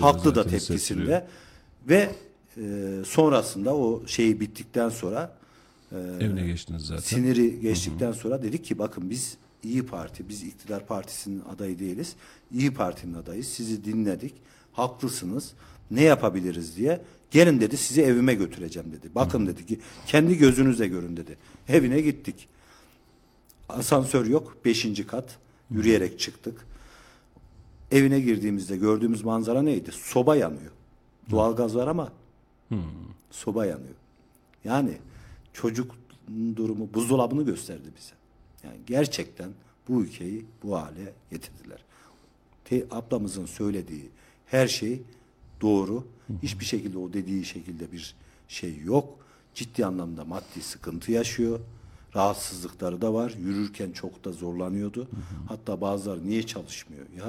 [0.00, 1.26] Haklı da tepkisinde
[1.88, 2.10] ve
[2.56, 2.62] e,
[3.06, 5.36] sonrasında o şeyi bittikten sonra
[6.20, 7.02] Evine geçtiniz zaten.
[7.02, 12.16] siniri geçtikten sonra dedik ki bakın biz İyi Parti, biz iktidar partisinin adayı değiliz.
[12.52, 13.46] İyi Parti'nin adayız.
[13.46, 14.34] Sizi dinledik.
[14.72, 15.52] Haklısınız.
[15.90, 17.00] Ne yapabiliriz diye.
[17.30, 19.08] Gelin dedi sizi evime götüreceğim dedi.
[19.14, 21.36] Bakın dedi ki kendi gözünüzle görün dedi.
[21.68, 22.48] Evine gittik.
[23.68, 24.56] Asansör yok.
[24.64, 25.38] Beşinci kat.
[25.74, 26.66] Yürüyerek çıktık.
[27.90, 29.90] Evine girdiğimizde gördüğümüz manzara neydi?
[29.92, 30.72] Soba yanıyor.
[31.30, 32.12] Doğalgaz var ama
[33.30, 33.94] soba yanıyor.
[34.64, 34.98] Yani
[35.52, 35.94] çocuk
[36.56, 38.14] durumu buzdolabını gösterdi bize.
[38.64, 39.50] Yani gerçekten
[39.88, 41.84] bu ülkeyi bu hale getirdiler.
[42.64, 44.08] Te, ablamızın söylediği
[44.46, 45.02] her şey
[45.60, 46.04] doğru.
[46.42, 48.14] Hiçbir şekilde o dediği şekilde bir
[48.48, 49.18] şey yok.
[49.54, 51.60] Ciddi anlamda maddi sıkıntı yaşıyor.
[52.16, 53.34] Rahatsızlıkları da var.
[53.40, 55.08] Yürürken çok da zorlanıyordu.
[55.48, 57.02] Hatta bazıları niye çalışmıyor?
[57.18, 57.24] Ya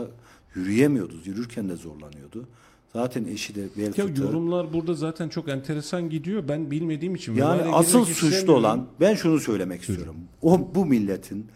[0.56, 1.14] yürüyemiyordu.
[1.26, 2.46] Yürürken de zorlanıyordu.
[2.94, 4.22] Zaten eşi de bel Ya fıtığı.
[4.22, 6.48] yorumlar burada zaten çok enteresan gidiyor.
[6.48, 7.36] Ben bilmediğim için.
[7.36, 10.16] Yani asıl suçlu olan ben şunu söylemek istiyorum.
[10.42, 11.48] O bu milletin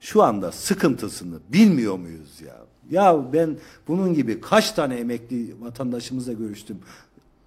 [0.00, 2.56] şu anda sıkıntısını bilmiyor muyuz ya?
[2.90, 3.56] Ya ben
[3.88, 6.78] bunun gibi kaç tane emekli vatandaşımızla görüştüm.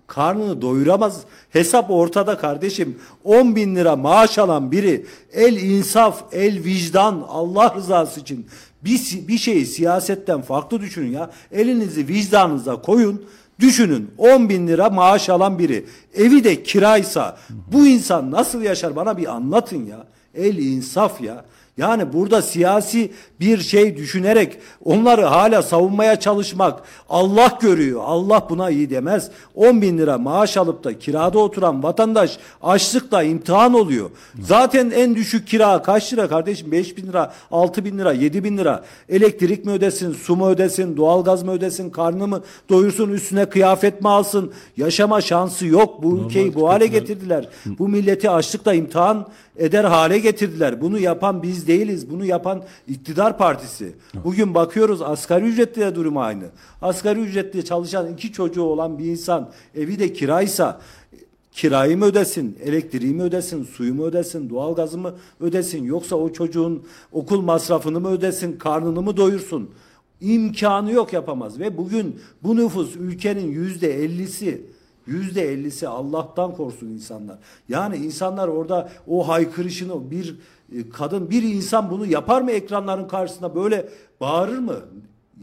[0.08, 1.22] Karnını doyuramaz.
[1.50, 2.98] Hesap ortada kardeşim.
[3.24, 8.46] 10 bin lira maaş alan biri el insaf, el vicdan Allah rızası için
[8.86, 11.32] bir, bir şeyi siyasetten farklı düşünün ya.
[11.52, 13.26] Elinizi vicdanınıza koyun.
[13.60, 15.86] Düşünün 10 bin lira maaş alan biri
[16.16, 17.38] evi de kiraysa
[17.72, 20.08] bu insan nasıl yaşar bana bir anlatın ya.
[20.36, 21.46] El insaf ya.
[21.78, 28.02] Yani burada siyasi bir şey düşünerek onları hala savunmaya çalışmak Allah görüyor.
[28.06, 29.32] Allah buna iyi demez.
[29.56, 34.10] 10 bin lira maaş alıp da kirada oturan vatandaş açlıkla imtihan oluyor.
[34.40, 36.72] Zaten en düşük kira kaç lira kardeşim?
[36.72, 38.84] 5 bin lira, 6 bin lira, 7 bin lira.
[39.10, 44.10] Elektrik mi ödesin, su mu ödesin, doğalgaz mı ödesin, karnı mı doyursun, üstüne kıyafet mi
[44.10, 44.54] alsın?
[44.78, 46.04] Yaşama şansı yok.
[46.04, 47.50] Bu ülkeyi bu hale getirdiler.
[47.66, 49.28] Bu milleti açlıkla imtihan
[49.58, 50.82] eder hale getirdiler.
[50.82, 52.10] Bunu yapan biz değiliz.
[52.10, 53.94] Bunu yapan iktidar partisi.
[54.24, 56.44] Bugün bakıyoruz asgari ücretli de durum aynı.
[56.82, 60.82] Asgari ücretli çalışan iki çocuğu olan bir insan evi de kiraysa
[61.52, 66.84] kirayı mı ödesin, elektriği mi ödesin, suyu mu ödesin, doğalgazı mı ödesin yoksa o çocuğun
[67.12, 69.70] okul masrafını mı ödesin, karnını mı doyursun?
[70.22, 74.62] İmkanı yok yapamaz ve bugün bu nüfus ülkenin yüzde ellisi
[75.08, 77.38] Yüzde ellisi Allah'tan korksun insanlar.
[77.70, 80.40] Yani insanlar orada o haykırışını bir
[80.76, 83.90] e, kadın bir insan bunu yapar mı ekranların karşısında böyle
[84.22, 84.80] bağırır mı?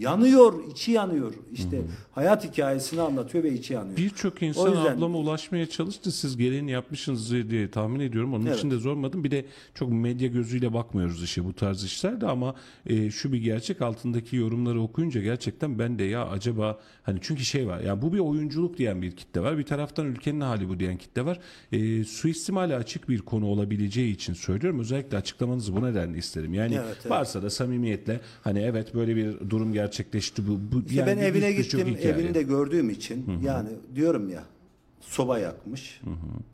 [0.01, 1.35] Yanıyor, içi yanıyor.
[1.53, 1.81] İşte
[2.13, 3.97] hayat hikayesini anlatıyor ve içi yanıyor.
[3.97, 6.13] Birçok O insan yüzden- ablama ulaşmaya çalıştı.
[6.13, 8.35] Siz gereğini yapmışsınız diye tahmin ediyorum.
[8.35, 8.59] Onun Evet.
[8.59, 9.25] için de zormadım.
[9.25, 9.45] Bir de
[9.75, 12.55] çok medya gözüyle bakmıyoruz işe bu tarz işlerde ama
[12.87, 17.67] e, şu bir gerçek altındaki yorumları okuyunca gerçekten ben de ya acaba hani çünkü şey
[17.67, 19.59] var ya bu bir oyunculuk diyen bir kitle var.
[19.59, 21.39] Bir taraftan ülkenin hali bu diyen kitle var.
[21.73, 24.81] E, suistimale açık bir konu olabileceği için söylüyorum.
[24.81, 26.55] Özellikle açıklamanızı bu nedenle isterim.
[26.55, 27.11] Yani Evet, evet.
[27.11, 29.90] varsa da samimiyetle hani evet böyle bir durum gerçekleşti
[30.39, 30.59] bu.
[30.73, 34.45] bu İşte yani ben evine gittim, evini de gördüğüm için yani diyorum ya
[35.01, 36.01] soba yakmış,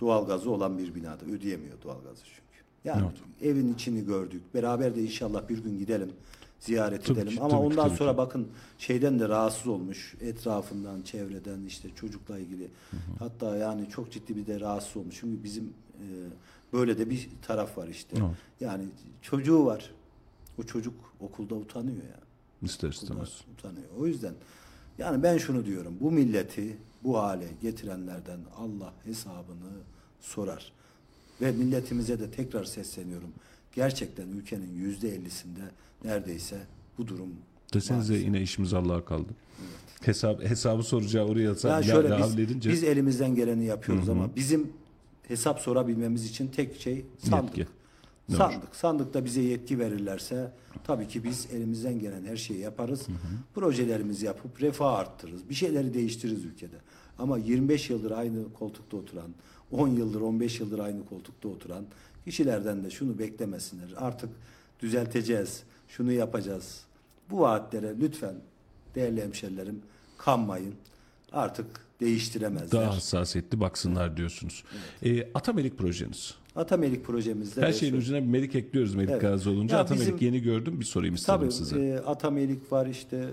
[0.00, 2.64] doğalgazı olan bir binada ödeyemiyor doğalgazı çünkü.
[2.84, 3.06] Yani
[3.42, 4.42] evin içini gördük.
[4.54, 6.10] Beraber de inşallah bir gün gidelim,
[6.60, 7.32] ziyaret Tabii edelim.
[7.34, 8.18] ki, Ama tabii ondan tabii sonra ki.
[8.18, 12.68] bakın şeyden de rahatsız olmuş, etrafından, çevreden işte çocukla ilgili.
[13.18, 15.16] Hatta yani çok ciddi bir de rahatsız olmuş.
[15.20, 15.64] Çünkü bizim
[15.94, 16.04] e,
[16.72, 18.16] böyle de bir taraf var işte.
[18.20, 18.36] Evet.
[18.60, 18.84] Yani
[19.22, 19.90] çocuğu var.
[20.58, 22.20] O çocuk okulda utanıyor ya.
[22.62, 23.40] İster istemez.
[23.52, 23.88] utanıyor.
[23.98, 24.34] O yüzden
[24.98, 25.96] yani ben şunu diyorum.
[26.00, 29.72] Bu milleti bu hale getirenlerden Allah hesabını
[30.20, 30.72] sorar.
[31.40, 33.28] Ve milletimize de tekrar sesleniyorum.
[33.74, 35.60] Gerçekten ülkenin yüzde ellisinde
[36.04, 36.56] neredeyse
[36.98, 37.28] bu durum
[37.74, 38.26] Desenize maalesef.
[38.26, 39.28] yine işimiz Allah'a kaldı.
[40.02, 44.36] Hesap, hesabı soracağı oraya Ya ya şöyle şöyle biz, edince biz elimizden geleni yapıyoruz ama
[44.36, 44.72] bizim
[45.28, 47.58] hesap sorabilmemiz için tek şey sandık.
[47.58, 47.72] Yetki.
[48.30, 48.36] Doğru.
[48.36, 48.76] Sandık.
[48.76, 50.52] Sandıkta bize yetki verirlerse
[50.84, 53.06] tabii ki biz elimizden gelen her şeyi yaparız.
[53.54, 55.48] Projelerimizi yapıp refah arttırırız.
[55.48, 56.76] Bir şeyleri değiştiririz ülkede.
[57.18, 59.30] Ama 25 yıldır aynı koltukta oturan,
[59.72, 61.84] 10 yıldır 15 yıldır aynı koltukta oturan
[62.24, 63.88] kişilerden de şunu beklemesinler.
[63.96, 64.30] Artık
[64.80, 66.80] düzelteceğiz, şunu yapacağız.
[67.30, 68.34] Bu vaatlere lütfen
[68.94, 69.82] değerli hemşerilerim
[70.18, 70.74] kanmayın.
[71.32, 71.66] Artık
[72.00, 72.70] değiştiremezler.
[72.82, 74.64] daha hassasiyetli baksınlar diyorsunuz.
[75.02, 76.34] Ee, Atamelik projeniz.
[76.56, 79.20] Atamelik projemizde Her şeyin ucuna bir melik ekliyoruz Melik Evet.
[79.20, 79.76] Gazi olunca.
[79.76, 81.80] Ya Atamelik bizim- yeni gördüm bir sorayım istedim Tabii size.
[81.80, 83.24] e, Atamelik var işte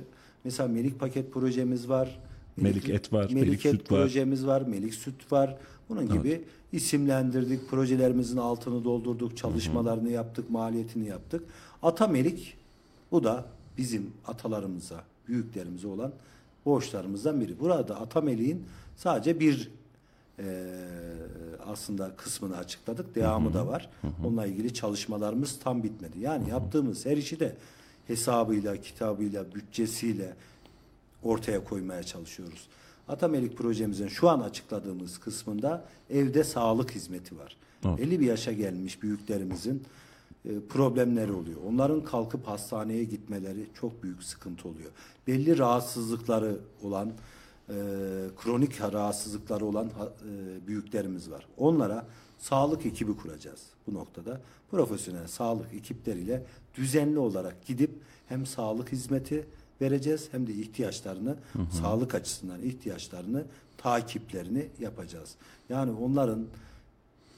[0.44, 2.20] mesela Melik paket projemiz var.
[2.58, 4.00] Melik et var, Melik et süt var.
[4.02, 5.58] projemiz var, Melik süt var.
[5.90, 11.44] Bunun gibi isimlendirdik, projelerimizin altını doldurduk, çalışmalarını yaptık, maliyetini yaptık.
[11.84, 12.58] Atamelik
[13.12, 13.46] bu da
[13.78, 16.12] bizim atalarımıza, büyüklerimize olan
[16.66, 17.60] borçlarımızdan biri.
[17.60, 18.64] Burada Atamelik'in
[18.96, 19.72] sadece bir
[20.44, 20.74] e,
[21.66, 23.16] aslında kısmını açıkladık.
[23.16, 23.90] Devamı da var.
[24.24, 26.20] Onunla ilgili çalışmalarımız tam bitmedi.
[26.20, 27.56] Yani yaptığımız her işi de
[28.08, 30.36] hesabıyla, kitabıyla, bütçesiyle
[31.24, 32.68] ortaya koymaya çalışıyoruz.
[33.08, 37.58] Atamelik projemizin şu an açıkladığımız kısmında evde sağlık hizmeti var.
[37.86, 38.00] Evet.
[38.00, 39.84] 50 bir yaşa gelmiş büyüklerimizin
[40.70, 41.58] problemleri oluyor.
[41.68, 44.92] Onların kalkıp hastaneye gitmeleri çok büyük sıkıntı oluyor.
[45.28, 47.12] Belli rahatsızlıkları olan,
[47.70, 47.74] e,
[48.42, 51.48] kronik rahatsızlıkları olan e, büyüklerimiz var.
[51.58, 52.06] Onlara
[52.40, 54.42] sağlık ekibi kuracağız bu noktada.
[54.72, 56.44] Profesyonel sağlık ekipleriyle
[56.76, 57.92] düzenli olarak gidip
[58.28, 59.46] hem sağlık hizmeti
[59.82, 61.36] vereceğiz hem de ihtiyaçlarını
[61.82, 63.44] sağlık açısından ihtiyaçlarını
[63.78, 65.36] takiplerini yapacağız.
[65.70, 66.46] Yani onların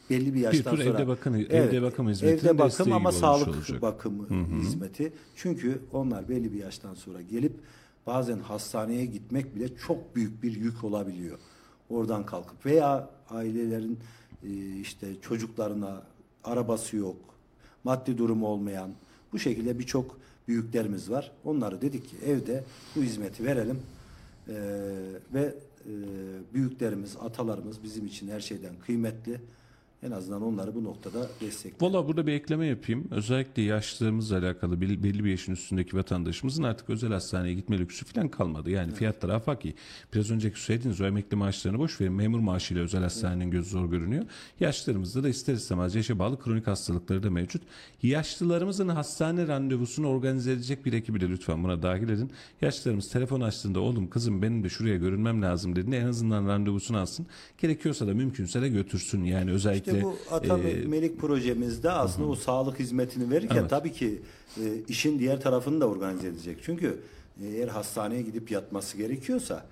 [0.09, 3.81] belli bir yaştan tür sonra evde bakım- evde bakım hizmetinin evde bakım ama sağlık olacak.
[3.81, 4.27] bakımı
[4.61, 5.13] hizmeti.
[5.35, 7.53] Çünkü onlar belli bir yaştan sonra gelip
[8.07, 11.39] bazen hastaneye gitmek bile çok büyük bir yük olabiliyor.
[11.89, 13.99] Oradan kalkıp veya ailelerin
[14.43, 16.03] e, işte çocuklarına
[16.43, 17.17] arabası yok,
[17.83, 18.91] maddi durumu olmayan
[19.33, 21.31] bu şekilde birçok büyüklerimiz var.
[21.45, 22.63] Onları dedik ki evde
[22.95, 23.79] bu hizmeti verelim
[24.49, 24.53] Ee,
[25.33, 25.93] ve e,
[26.53, 29.41] büyüklerimiz, atalarımız bizim için her şeyden kıymetli.
[30.05, 31.95] En azından onları bu noktada destekliyoruz.
[31.95, 33.07] Valla burada bir ekleme yapayım.
[33.11, 38.69] Özellikle yaşlılarımızla alakalı belli, bir yaşın üstündeki vatandaşımızın artık özel hastaneye gitme lüksü falan kalmadı.
[38.69, 39.75] Yani fiyatlar afaki.
[40.13, 42.13] Biraz önceki söylediğiniz o emekli maaşlarını boş verin.
[42.13, 44.25] Memur maaşıyla özel hastanenin gözü zor görünüyor.
[44.59, 47.61] Yaşlılarımızda da ister istemez yaşa bağlı kronik hastalıkları da mevcut.
[48.03, 52.31] Yaşlılarımızın hastane randevusunu organize edecek bir ekibi de lütfen buna dahil edin.
[52.61, 57.27] Yaşlılarımız telefon açtığında oğlum kızım benim de şuraya görünmem lazım dediğinde en azından randevusunu alsın.
[57.57, 59.23] Gerekiyorsa da mümkünse de götürsün.
[59.23, 63.69] Yani özellikle İşte bu Ata e, Melik projemizde aslında o sağlık hizmetini verirken Evet.
[63.69, 64.21] tabii ki
[64.57, 66.57] e, işin diğer tarafını da organize edecek.
[66.63, 66.99] Çünkü
[67.43, 69.65] e, eğer hastaneye gidip yatması gerekiyorsa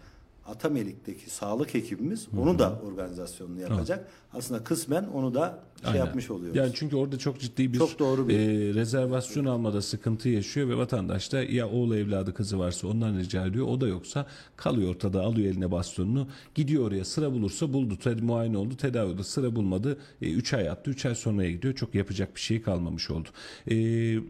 [0.48, 4.08] Atamelik'teki sağlık ekibimiz onu da organizasyonunu yapacak.
[4.34, 6.06] Aslında kısmen onu da şey Aynen.
[6.06, 6.56] yapmış oluyoruz.
[6.58, 10.78] Yani çünkü orada çok ciddi bir, Çok doğru bir- e, rezervasyon almada sıkıntı yaşıyor ve
[10.78, 13.68] vatandaş da ya oğlu evladı kızı varsa ondan rica ediyor.
[13.68, 14.26] O da yoksa
[14.56, 19.24] kalıyor ortada alıyor eline bastonunu gidiyor oraya sıra bulursa buldu ted muayene oldu tedavi oldu
[19.24, 23.30] sıra bulmadı 3 ay attı 3 ay sonraya gidiyor çok yapacak bir şey kalmamış oldu.
[23.68, 23.76] E,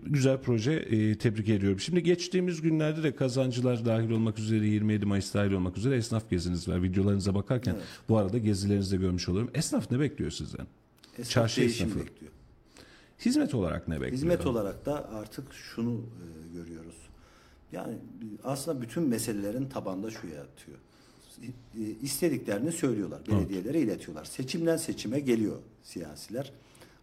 [0.05, 1.79] güzel proje e, tebrik ediyorum.
[1.79, 6.67] Şimdi geçtiğimiz günlerde de kazancılar dahil olmak üzere 27 Mayıs dahil olmak üzere esnaf geziniz
[6.67, 6.83] var.
[6.83, 7.75] Videolarınıza bakarken
[8.09, 9.51] bu arada gezilerinizde görmüş oluyorum.
[9.53, 10.67] Esnaf ne bekliyor sizden?
[11.13, 11.99] Esnaf Çarşı esnafı.
[11.99, 12.31] bekliyor.
[13.25, 14.13] Hizmet olarak ne bekliyor?
[14.13, 16.95] Hizmet olarak da artık şunu e, görüyoruz.
[17.71, 17.97] Yani
[18.43, 20.77] aslında bütün meselelerin tabanda şu yatıyor.
[21.43, 24.25] E, istediklerini söylüyorlar, belediyelere iletiyorlar.
[24.25, 26.51] Seçimden seçime geliyor siyasiler.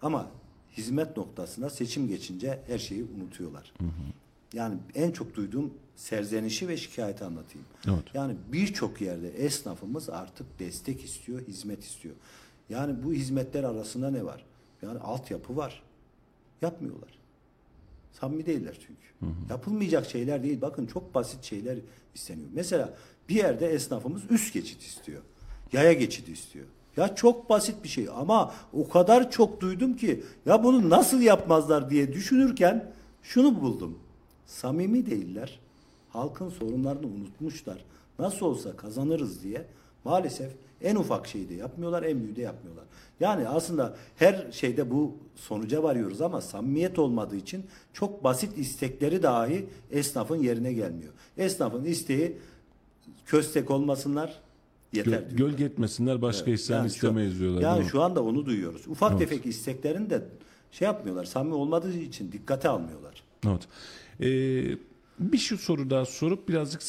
[0.02, 0.30] Ama
[0.76, 3.72] hizmet noktasında seçim geçince her şeyi unutuyorlar.
[4.54, 7.66] Yani en çok duyduğum serzenişi ve şikayeti anlatayım.
[7.88, 8.04] Evet.
[8.14, 12.14] Yani birçok yerde esnafımız artık destek istiyor, hizmet istiyor.
[12.68, 14.44] Yani bu hizmetler arasında ne var?
[14.82, 15.82] Yani altyapı var.
[16.62, 17.18] Yapmıyorlar.
[18.12, 19.34] Samimi değiller çünkü.
[19.50, 20.60] Yapılmayacak şeyler değil.
[20.60, 21.78] Bakın çok basit şeyler
[22.14, 22.48] isteniyor.
[22.52, 22.94] Mesela
[23.28, 25.22] bir yerde esnafımız üst geçit istiyor.
[25.72, 26.66] Yaya geçidi istiyor.
[26.96, 31.90] Ya çok basit bir şey ama o kadar çok duydum ki ya bunu nasıl yapmazlar
[31.90, 32.92] diye düşünürken
[33.22, 33.98] şunu buldum.
[34.46, 35.60] Samimi değiller.
[36.12, 37.84] Halkın sorunlarını unutmuşlar.
[38.18, 39.64] Nasıl olsa kazanırız diye
[40.04, 40.50] maalesef
[40.82, 42.84] en ufak şeyi de yapmıyorlar, en büyüğü de yapmıyorlar.
[43.20, 49.66] Yani aslında her şeyde bu sonuca varıyoruz ama samimiyet olmadığı için çok basit istekleri dahi
[49.90, 51.12] esnafın yerine gelmiyor.
[51.38, 52.36] Esnafın isteği
[53.26, 54.40] köstek olmasınlar
[54.92, 55.38] yeter Göl, diyor.
[55.50, 57.62] gölge etmesinler başka Evet, isyan yani şu- istemeyiz diyorlar.
[57.62, 58.88] Yani şu anda onu duyuyoruz.
[58.88, 60.22] Ufak tefek isteklerini de
[60.72, 61.24] şey yapmıyorlar.
[61.24, 63.22] Samimi olmadığı için dikkate almıyorlar.
[63.46, 63.62] Evet.
[64.20, 64.78] Ee,
[65.20, 66.82] bir şu soru daha sorup birazcık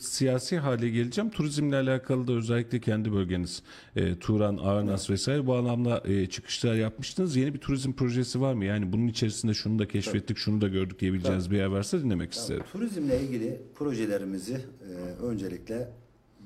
[0.00, 1.30] siyasi hale geleceğim.
[1.30, 3.62] Turizmle alakalı da özellikle kendi bölgeniz
[3.96, 7.36] e, Turan, Ağırnas vesaire bu anlamda e, çıkışlar yapmıştınız.
[7.36, 8.64] Yeni bir turizm projesi var mı?
[8.64, 12.64] Yani bunun içerisinde şunu da keşfettik, şunu da gördük diyebileceğiniz bir yer varsa dinlemek isterim.
[12.72, 15.88] Turizmle ilgili projelerimizi e, öncelikle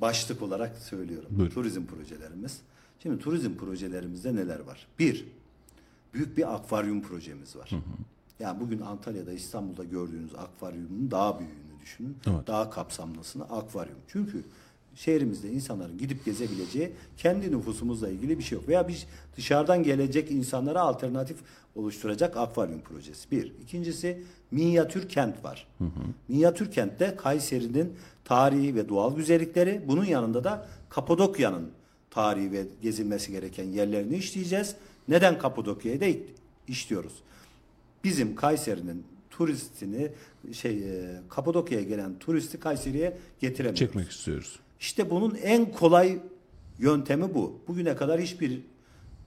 [0.00, 1.28] başlık olarak söylüyorum.
[1.30, 1.54] Buyurun.
[1.54, 2.60] Turizm projelerimiz.
[3.02, 4.86] Şimdi turizm projelerimizde neler var?
[4.98, 5.26] Bir,
[6.14, 7.70] büyük bir akvaryum projemiz var.
[8.42, 12.16] Yani bugün Antalya'da, İstanbul'da gördüğünüz akvaryumun daha büyüğünü düşünün.
[12.26, 12.46] Evet.
[12.46, 13.98] Daha kapsamlısını akvaryum.
[14.08, 14.44] Çünkü
[14.94, 18.68] şehrimizde insanların gidip gezebileceği kendi nüfusumuzla ilgili bir şey yok.
[18.68, 21.36] Veya bir dışarıdan gelecek insanlara alternatif
[21.74, 23.30] oluşturacak akvaryum projesi.
[23.30, 23.52] Bir.
[23.62, 25.66] İkincisi minyatür kent var.
[26.28, 27.92] Minyatür kentte Kayseri'nin
[28.24, 31.70] tarihi ve doğal güzellikleri bunun yanında da Kapadokya'nın
[32.10, 34.74] tarihi ve gezilmesi gereken yerlerini işleyeceğiz.
[35.08, 36.06] Neden Kapadokya'yı da
[36.68, 37.12] işliyoruz?
[38.04, 40.12] Bizim Kayseri'nin turistini
[40.52, 43.78] şey e, Kapadokya'ya gelen turisti Kayseri'ye getiremiyoruz.
[43.78, 44.58] Çekmek istiyoruz.
[44.80, 46.18] İşte bunun en kolay
[46.78, 47.60] yöntemi bu.
[47.68, 48.60] Bugüne kadar hiçbir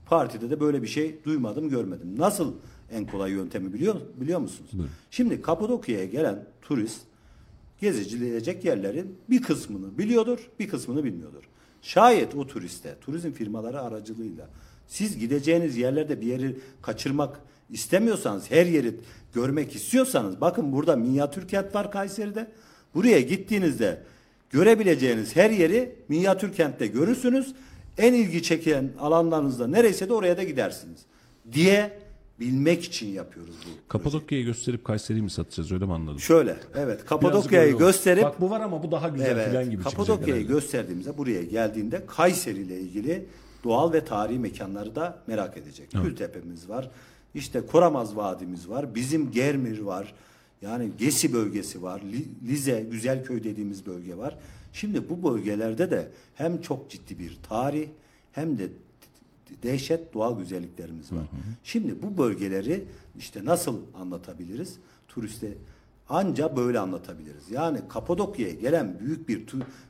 [0.06, 2.14] partide de böyle bir şey duymadım, görmedim.
[2.18, 2.54] Nasıl
[2.92, 4.70] en kolay yöntemi biliyor biliyor musunuz?
[5.10, 7.00] Şimdi Kapadokya'ya gelen turist
[7.80, 11.44] gezilecek yerlerin bir kısmını biliyordur, bir kısmını bilmiyordur.
[11.82, 14.48] Şayet o turiste, turizm firmaları aracılığıyla
[14.86, 17.40] siz gideceğiniz yerlerde bir yeri kaçırmak
[17.70, 18.94] istemiyorsanız, her yeri
[19.34, 22.46] görmek istiyorsanız, bakın burada minyatür kent var Kayseri'de.
[22.94, 24.02] Buraya gittiğinizde
[24.50, 27.54] görebileceğiniz her yeri minyatür kentte görürsünüz.
[27.98, 31.00] En ilgi çeken alanlarınızda nereyse de oraya da gidersiniz
[31.52, 31.98] diye
[32.40, 33.88] bilmek için yapıyoruz bu.
[33.88, 36.20] Kapadokya'yı gösterip Kayseri'yi mi satacağız öyle mi anladım?
[36.20, 39.70] Şöyle, evet Kapadokya'yı gösterip Bak bu var ama bu daha güzel Evet.
[39.70, 43.26] gibi çıkacak Kapadokya'yı gösterdiğimizde buraya geldiğinde Kayseri ile ilgili
[43.64, 45.88] doğal ve tarihi mekanları da merak edecek.
[46.04, 46.90] Gültepe'miz var.
[47.36, 48.94] İşte Koramaz Vadimiz var.
[48.94, 50.14] Bizim Germir var.
[50.62, 54.38] Yani Gesi bölgesi var, Li- Lize, Güzelköy dediğimiz bölge var.
[54.72, 57.88] Şimdi bu bölgelerde de hem çok ciddi bir tarih
[58.32, 58.68] hem de
[59.62, 61.26] dehşet doğal güzelliklerimiz var.
[61.64, 62.84] Şimdi bu bölgeleri
[63.18, 64.76] işte nasıl anlatabiliriz?
[65.08, 65.52] Turiste
[66.08, 67.50] anca böyle anlatabiliriz.
[67.50, 69.46] Yani Kapadokya'ya gelen büyük bir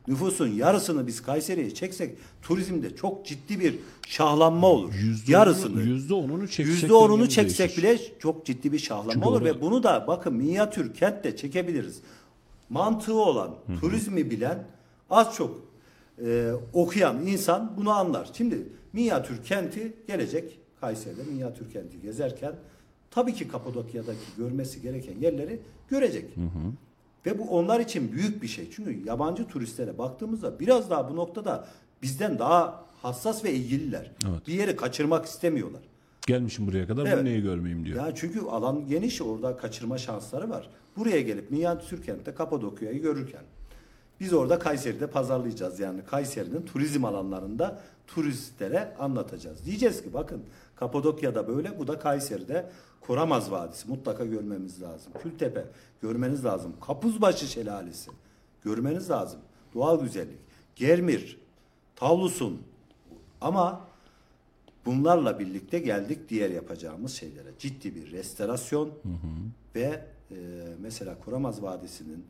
[0.09, 4.93] nüfusun yarısını biz Kayseri'ye çeksek turizmde çok ciddi bir şahlanma olur.
[4.95, 5.83] Yüzde yarısını.
[5.83, 9.57] yüzde onunu çeksek Yüzde de onunu çeksek bile çok ciddi bir şahlanma Çünkü olur orada-
[9.57, 12.01] ve bunu da bakın minyatür kentte çekebiliriz.
[12.71, 14.65] Mantığı olan, turizmi bilen
[15.11, 15.61] az çok
[16.25, 18.31] e, okuyan insan bunu anlar.
[18.33, 22.53] Şimdi minyatür kenti gelecek Kayseri'de minyatür kenti gezerken
[23.17, 26.25] tabii ki Kapadokya'daki görmesi gereken yerleri görecek.
[27.27, 28.71] Ve bu onlar için büyük bir şey.
[28.71, 31.69] Çünkü yabancı turistlere baktığımızda biraz daha bu noktada
[32.03, 34.11] bizden daha hassas ve ilgililer.
[34.31, 34.47] Evet.
[34.47, 35.81] Bir yeri kaçırmak istemiyorlar.
[36.27, 37.19] Gelmişim buraya kadar Evet.
[37.21, 38.07] bu neyi görmeyeyim diyor.
[38.07, 40.71] Ya çünkü alan geniş orada kaçırma şansları var.
[40.97, 43.43] Buraya gelip Minyatür kentte Kapadokya'yı görürken
[44.21, 45.81] biz orada Kayseri'de pazarlayacağız.
[45.81, 49.65] Yani Kayseri'nin turizm alanlarında turistlere anlatacağız.
[49.65, 50.43] Diyeceğiz ki bakın
[50.77, 52.67] Kapadokya'da böyle bu da Kayseri'de
[53.01, 55.13] Koramaz Vadisi mutlaka görmemiz lazım.
[55.23, 55.65] Kültepe
[56.03, 56.73] görmeniz lazım.
[56.87, 58.11] Kapuzbaşı Şelalesi
[58.65, 59.41] görmeniz lazım.
[59.75, 60.39] Doğal güzellik.
[60.77, 61.39] Germir,
[61.97, 62.63] Tavlusun
[63.41, 63.87] ama
[64.87, 67.49] Bunlarla birlikte geldik diğer yapacağımız şeylere.
[67.59, 68.91] Ciddi bir restorasyon
[69.75, 70.37] ve e,
[70.81, 72.25] mesela Koramaz Vadisi'nin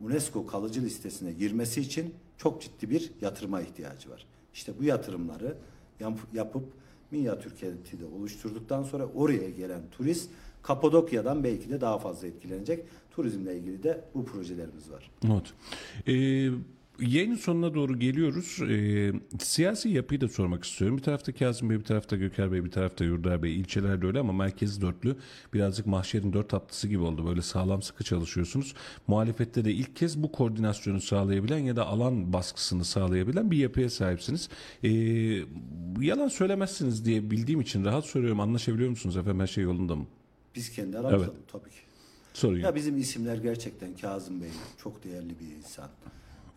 [0.00, 4.26] UNESCO kalıcı listesine girmesi için çok ciddi bir yatırıma ihtiyacı var.
[4.54, 5.56] İşte bu yatırımları
[6.00, 6.64] yap- yapıp
[7.10, 10.30] minyatür kenti de oluşturduktan sonra oraya gelen turist
[10.62, 12.84] Kapadokya'dan belki de daha fazla etkilenecek.
[13.10, 15.10] Turizmle ilgili de bu projelerimiz var.
[15.24, 15.54] Not.
[16.08, 16.50] Ee,
[17.00, 18.58] yayının sonuna doğru geliyoruz.
[18.70, 20.96] Ee, siyasi yapıyı da sormak istiyorum.
[20.98, 23.56] Bir tarafta Kazım Bey, bir tarafta Göker Bey, bir tarafta Yurdar Bey.
[23.60, 25.16] İlçeler de öyle ama merkez dörtlü.
[25.54, 27.26] Birazcık mahşerin dört tatlısı gibi oldu.
[27.26, 28.74] Böyle sağlam sıkı çalışıyorsunuz.
[29.06, 34.48] Muhalefette de ilk kez bu koordinasyonu sağlayabilen ya da alan baskısını sağlayabilen bir yapıya sahipsiniz.
[34.82, 34.90] Ee,
[36.00, 38.40] yalan söylemezsiniz diye bildiğim için rahat soruyorum.
[38.40, 39.40] Anlaşabiliyor musunuz efendim?
[39.40, 40.06] Her şey yolunda mı?
[40.54, 41.48] Biz kendi aramızda Evet.
[41.52, 41.76] tabii ki.
[42.34, 42.76] Sorun Ya yok.
[42.76, 44.48] bizim isimler gerçekten Kazım Bey
[44.82, 45.88] çok değerli bir insan.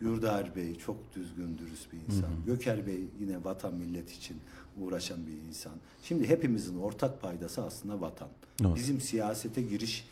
[0.00, 2.30] Yurdar Bey çok düzgün, dürüst bir insan.
[2.46, 4.36] Göker Bey yine vatan millet için
[4.80, 5.72] uğraşan bir insan.
[6.02, 8.28] Şimdi hepimizin ortak paydası aslında vatan.
[8.64, 8.76] Evet.
[8.76, 10.08] Bizim siyasete giriş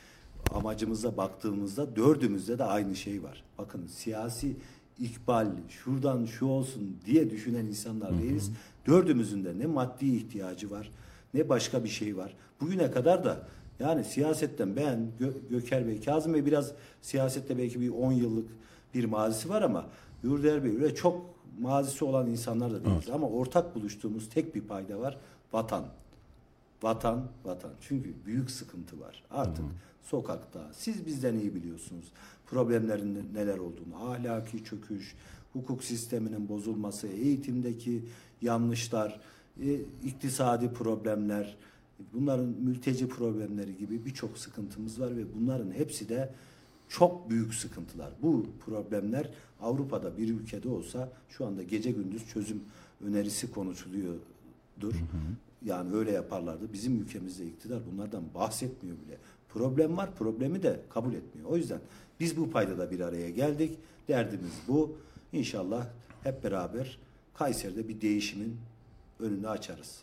[0.55, 3.45] amacımıza baktığımızda dördümüzde de aynı şey var.
[3.59, 4.57] Bakın siyasi
[5.01, 8.51] ikbal, şuradan şu olsun diye düşünen insanlar değiliz.
[8.86, 10.91] Dördümüzün de ne maddi ihtiyacı var,
[11.34, 12.36] ne başka bir şey var.
[12.61, 13.49] Bugüne kadar da
[13.80, 16.72] yani siyasetten ben Gö- Göker Bey, Kazım Bey biraz
[17.03, 18.49] siyasette belki bir 10 yıllık
[18.95, 19.86] bir mazisi var ama
[20.22, 21.26] Yurder Bey öyle çok
[21.61, 23.11] mazisi olan insanlar da değiliz.
[23.11, 25.18] Ama ortak buluştuğumuz tek bir payda var.
[25.53, 25.84] Vatan.
[26.82, 27.70] Vatan, vatan.
[27.80, 29.24] Çünkü büyük sıkıntı var.
[29.30, 29.64] Artık
[30.03, 32.05] sokakta siz bizden iyi biliyorsunuz
[32.47, 34.11] problemlerin ne- neler olduğunu.
[34.11, 35.14] Ahlaki çöküş,
[35.53, 38.05] hukuk sisteminin bozulması, eğitimdeki
[38.43, 39.20] yanlışlar,
[39.62, 39.74] e,
[40.05, 41.57] iktisadi problemler,
[42.12, 46.34] bunların mülteci problemleri gibi birçok sıkıntımız var ve bunların hepsi de
[46.89, 48.12] çok büyük sıkıntılar.
[48.22, 49.30] Bu problemler
[49.61, 52.62] Avrupa'da bir ülkede olsa şu anda gece gündüz çözüm
[53.05, 54.95] önerisi konuşuluyordur.
[55.64, 56.72] Yani öyle yaparlardı.
[56.72, 59.18] Bizim ülkemizde iktidar bunlardan bahsetmiyor bile.
[59.49, 61.51] Problem var, problemi de kabul etmiyor.
[61.51, 61.80] O yüzden
[62.20, 63.78] biz bu paydada bir araya geldik.
[64.09, 64.97] Derdimiz bu.
[65.32, 65.86] İnşallah
[66.22, 66.99] hep beraber
[67.34, 68.57] Kayseri'de bir değişimin
[69.20, 70.03] önünü açarız.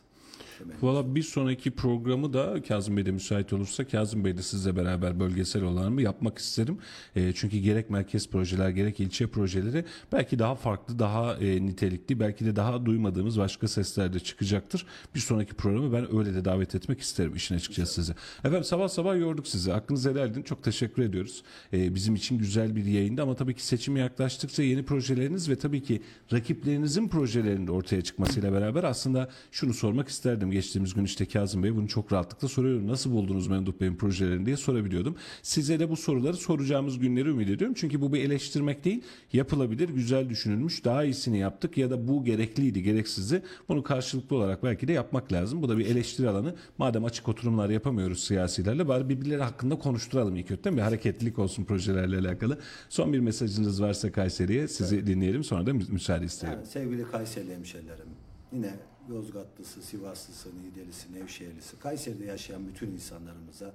[0.81, 5.19] Valla bir sonraki programı da Kazım Bey de müsait olursa Kazım Bey de sizle beraber
[5.19, 6.77] bölgesel olanı yapmak isterim.
[7.15, 12.45] E, çünkü gerek merkez projeler gerek ilçe projeleri belki daha farklı, daha e, nitelikli, belki
[12.45, 14.85] de daha duymadığımız başka sesler de çıkacaktır.
[15.15, 18.13] Bir sonraki programı ben öyle de davet etmek isterim işin açıkçası sizi.
[18.39, 19.73] Efendim sabah sabah yorduk sizi.
[19.73, 20.41] Aklınızı helal edin.
[20.41, 21.43] Çok teşekkür ediyoruz.
[21.73, 25.83] E, bizim için güzel bir yayında ama tabii ki seçime yaklaştıkça yeni projeleriniz ve tabii
[25.83, 26.01] ki
[26.33, 30.44] rakiplerinizin projelerinin ortaya çıkmasıyla beraber aslında şunu sormak isterdim.
[30.51, 32.87] Geçtiğimiz gün işte Kazım Bey bunu çok rahatlıkla soruyorum.
[32.87, 35.15] Nasıl buldunuz Memduh Bey'in projelerini diye sorabiliyordum.
[35.41, 37.75] Size de bu soruları soracağımız günleri ümit ediyorum.
[37.79, 39.01] Çünkü bu bir eleştirmek değil.
[39.33, 43.41] Yapılabilir, güzel düşünülmüş, daha iyisini yaptık ya da bu gerekliydi, gereksizdi.
[43.69, 45.61] Bunu karşılıklı olarak belki de yapmak lazım.
[45.61, 46.55] Bu da bir eleştiri alanı.
[46.77, 50.75] Madem açık oturumlar yapamıyoruz siyasilerle bari birbirleri hakkında konuşturalım ilk kötü.
[50.77, 52.57] Bir hareketlilik olsun projelerle alakalı.
[52.89, 56.53] Son bir mesajınız varsa Kayseri'ye sizi dinleyelim sonra da mü- müsaade isterim.
[56.53, 58.05] Yani sevgili Kayseri hemşerilerim,
[58.53, 58.73] yine
[59.09, 63.73] Yozgatlısı, Sivaslısı, Niğdelisi, Nevşehirlisi, Kayseri'de yaşayan bütün insanlarımıza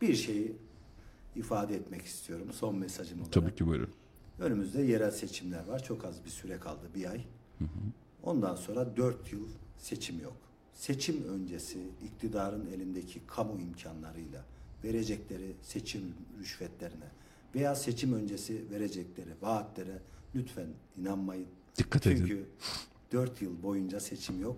[0.00, 0.56] bir şeyi
[1.36, 2.46] ifade etmek istiyorum.
[2.52, 3.32] Son mesajım olarak.
[3.32, 3.90] Tabii ki buyurun.
[4.38, 5.84] Önümüzde yerel seçimler var.
[5.84, 7.24] Çok az bir süre kaldı, bir ay.
[8.22, 9.48] Ondan sonra dört yıl
[9.78, 10.36] seçim yok.
[10.74, 14.44] Seçim öncesi iktidarın elindeki kamu imkanlarıyla
[14.84, 17.10] verecekleri seçim rüşvetlerine
[17.54, 19.98] veya seçim öncesi verecekleri vaatlere
[20.34, 20.66] lütfen
[20.96, 21.46] inanmayın.
[21.78, 22.16] Dikkat edin.
[22.16, 22.46] Çünkü
[23.12, 24.56] 4 yıl boyunca seçim yok.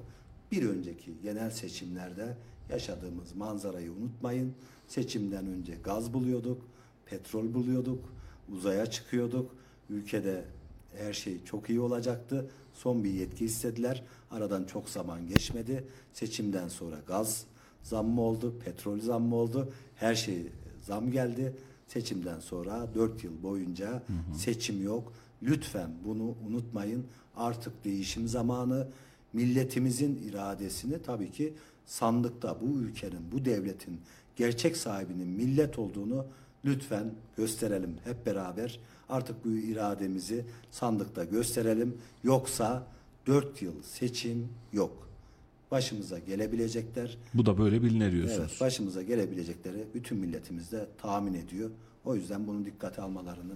[0.53, 2.37] Bir önceki genel seçimlerde
[2.71, 4.55] yaşadığımız manzarayı unutmayın.
[4.89, 6.63] Seçimden önce gaz buluyorduk,
[7.07, 8.05] petrol buluyorduk,
[8.53, 9.55] uzaya çıkıyorduk.
[9.91, 10.45] Ülkede
[10.99, 12.51] her şey çok iyi olacaktı.
[12.75, 14.05] Son bir yetki istediler.
[14.31, 15.85] Aradan çok zaman geçmedi.
[16.13, 17.45] Seçimden sonra gaz
[17.83, 19.73] zammı oldu, petrol zammı oldu.
[19.97, 20.47] Her şey
[20.83, 21.57] zam geldi.
[21.87, 24.03] Seçimden sonra 4 yıl boyunca
[24.35, 25.13] seçim yok.
[25.43, 27.07] Lütfen bunu unutmayın.
[27.41, 28.87] Artık değişim zamanı.
[29.33, 31.55] Milletimizin iradesini tabii ki
[31.87, 34.01] sandıkta bu ülkenin, bu devletin
[34.37, 36.27] gerçek sahibinin millet olduğunu
[36.65, 38.81] lütfen gösterelim hep beraber.
[39.09, 41.99] Artık bu irademizi sandıkta gösterelim.
[42.25, 42.87] Yoksa
[43.27, 45.09] 4 yıl seçim yok.
[45.71, 47.19] Başımıza gelebilecekler.
[47.35, 48.49] Bu da böyle bilinir diyorsunuz.
[48.51, 51.71] Evet, başımıza gelebilecekleri bütün milletimiz de tahmin ediyor.
[52.05, 53.55] O yüzden bunu dikkate almalarını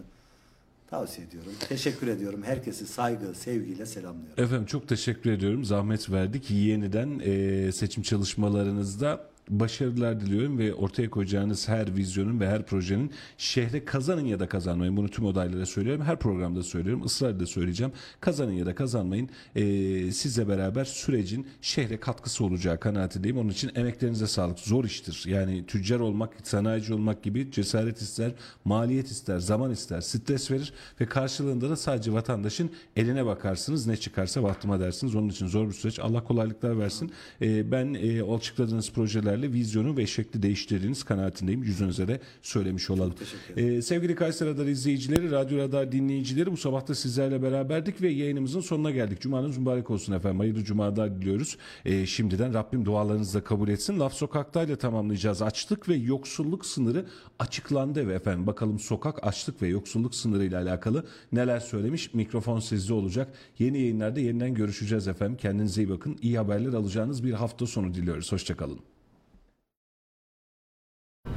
[0.91, 1.53] tavsiye ediyorum.
[1.69, 2.43] Teşekkür ediyorum.
[2.43, 4.45] Herkesi saygı, sevgiyle selamlıyorum.
[4.45, 5.65] Efendim çok teşekkür ediyorum.
[5.65, 6.51] Zahmet verdik.
[6.51, 13.85] Yeniden e, seçim çalışmalarınızda başarılar diliyorum ve ortaya koyacağınız her vizyonun ve her projenin şehre
[13.85, 14.97] kazanın ya da kazanmayın.
[14.97, 16.05] Bunu tüm odaylara söylüyorum.
[16.05, 17.05] Her programda söylüyorum.
[17.05, 17.93] Israrla söyleyeceğim.
[18.21, 19.29] Kazanın ya da kazanmayın.
[19.55, 23.39] E, sizle beraber sürecin şehre katkısı olacağı kanaatindeyim.
[23.39, 24.59] Onun için emeklerinize sağlık.
[24.59, 25.25] Zor iştir.
[25.27, 28.33] Yani tüccar olmak, sanayici olmak gibi cesaret ister,
[28.65, 33.87] maliyet ister, zaman ister, stres verir ve karşılığında da sadece vatandaşın eline bakarsınız.
[33.87, 35.15] Ne çıkarsa vaktıma dersiniz.
[35.15, 35.99] Onun için zor bir süreç.
[35.99, 37.13] Allah kolaylıklar versin.
[37.43, 38.93] Ee, ben e, açıkladığınız
[39.35, 41.63] projelerle vizyonu ve şekli değiştirdiğiniz kanaatindeyim.
[41.63, 43.15] Yüzünüze de söylemiş olalım.
[43.57, 48.61] Ee, sevgili Kayseri Radar izleyicileri, Radyo Radar dinleyicileri bu sabah da sizlerle beraberdik ve yayınımızın
[48.61, 49.21] sonuna geldik.
[49.21, 50.39] Cumanız mübarek olsun efendim.
[50.39, 51.57] Hayırlı cumalar diliyoruz.
[51.85, 54.01] Ee, şimdiden Rabbim dualarınızı da kabul etsin.
[54.01, 55.43] Laf sokaktayla tamamlayacağız.
[55.43, 57.07] Açlık ve yoksulluk sınırı
[57.39, 62.15] açıklandı ve efendim bakalım sokak açlık ve yoksulluk sınırı ile alakalı neler söylemiş.
[62.15, 63.33] Mikrofon sizde olacak.
[63.59, 65.37] Yeni yayınlarda yeniden görüşeceğiz efendim.
[65.37, 66.19] Kendinize iyi bakın.
[66.23, 68.33] İyi haberler alacağınız bir hafta sonu diliyoruz.
[68.33, 68.94] Hoşçakalın.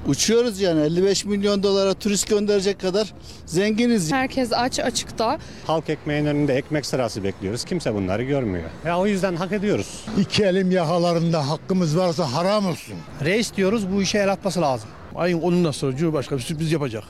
[0.08, 3.14] Uçuyoruz yani 55 milyon dolara turist gönderecek kadar
[3.46, 4.12] zenginiz.
[4.12, 5.38] Herkes aç açıkta.
[5.68, 7.64] Halk ekmeğin önünde ekmek sırası bekliyoruz.
[7.66, 8.70] Kimse bunları görmüyor.
[8.86, 10.06] Ya o yüzden hak ediyoruz.
[10.20, 12.96] İki elim yakalarında hakkımız varsa haram olsun.
[13.24, 14.90] Reis diyoruz bu işe el atması lazım.
[15.16, 17.04] Ayın 10'undan sonra Cumhurbaşkanı bir sürpriz yapacak.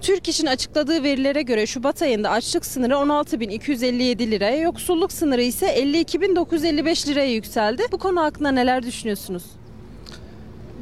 [0.00, 7.08] Türk İş'in açıkladığı verilere göre Şubat ayında açlık sınırı 16.257 liraya, yoksulluk sınırı ise 52.955
[7.08, 7.82] liraya yükseldi.
[7.92, 9.42] Bu konu hakkında neler düşünüyorsunuz?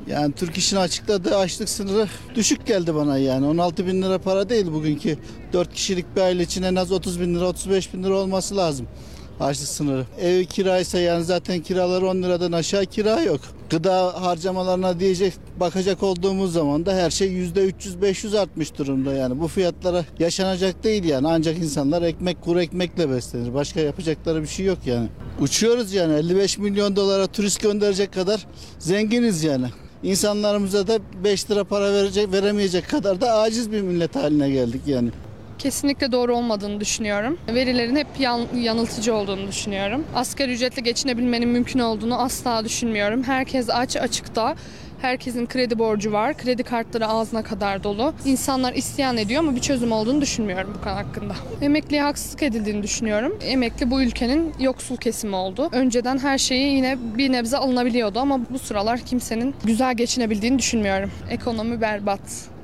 [0.08, 3.46] Yani Türk İş'in açıkladığı açlık sınırı düşük geldi bana yani.
[3.46, 5.18] 16 bin lira para değil bugünkü
[5.52, 8.86] 4 kişilik bir aile için en az 30 bin lira 35 bin lira olması lazım.
[9.40, 10.06] Açlık sınırı.
[10.20, 13.40] Ev kiraysa yani zaten kiraları 10 liradan aşağı kira yok.
[13.70, 19.40] Gıda harcamalarına diyecek bakacak olduğumuz zaman da her şey %300-500 artmış durumda yani.
[19.40, 21.28] Bu fiyatlara yaşanacak değil yani.
[21.28, 23.54] Ancak insanlar ekmek kuru ekmekle beslenir.
[23.54, 25.08] Başka yapacakları bir şey yok yani.
[25.40, 28.46] Uçuyoruz yani 55 milyon dolara turist gönderecek kadar
[28.78, 29.66] zenginiz yani.
[30.02, 35.10] İnsanlarımıza da 5 lira para verecek veremeyecek kadar da aciz bir millet haline geldik yani.
[35.58, 37.38] Kesinlikle doğru olmadığını düşünüyorum.
[37.48, 40.04] Verilerin hep yan- yanıltıcı olduğunu düşünüyorum.
[40.14, 43.22] Asgari ücretle geçinebilmenin mümkün olduğunu asla düşünmüyorum.
[43.22, 44.56] Herkes aç açıkta.
[45.02, 46.36] Herkesin kredi borcu var.
[46.36, 48.14] Kredi kartları ağzına kadar dolu.
[48.24, 51.34] İnsanlar isyan ediyor ama bir çözüm olduğunu düşünmüyorum bu konu hakkında.
[51.62, 53.38] Emekliye haksızlık edildiğini düşünüyorum.
[53.42, 55.68] Emekli bu ülkenin yoksul kesimi oldu.
[55.72, 61.10] Önceden her şeyi yine bir nebze alınabiliyordu ama bu sıralar kimsenin güzel geçinebildiğini düşünmüyorum.
[61.30, 62.20] Ekonomi berbat.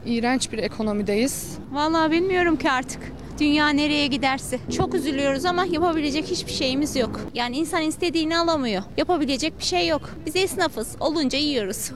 [0.07, 1.59] İğrenç bir ekonomideyiz.
[1.73, 3.01] Vallahi bilmiyorum ki artık.
[3.41, 4.59] Dünya nereye giderse.
[4.77, 7.21] Çok üzülüyoruz ama yapabilecek hiçbir şeyimiz yok.
[7.35, 8.83] Yani insan istediğini alamıyor.
[8.97, 10.11] Yapabilecek bir şey yok.
[10.27, 10.97] Biz esnafız.
[11.01, 11.91] Olunca yiyoruz.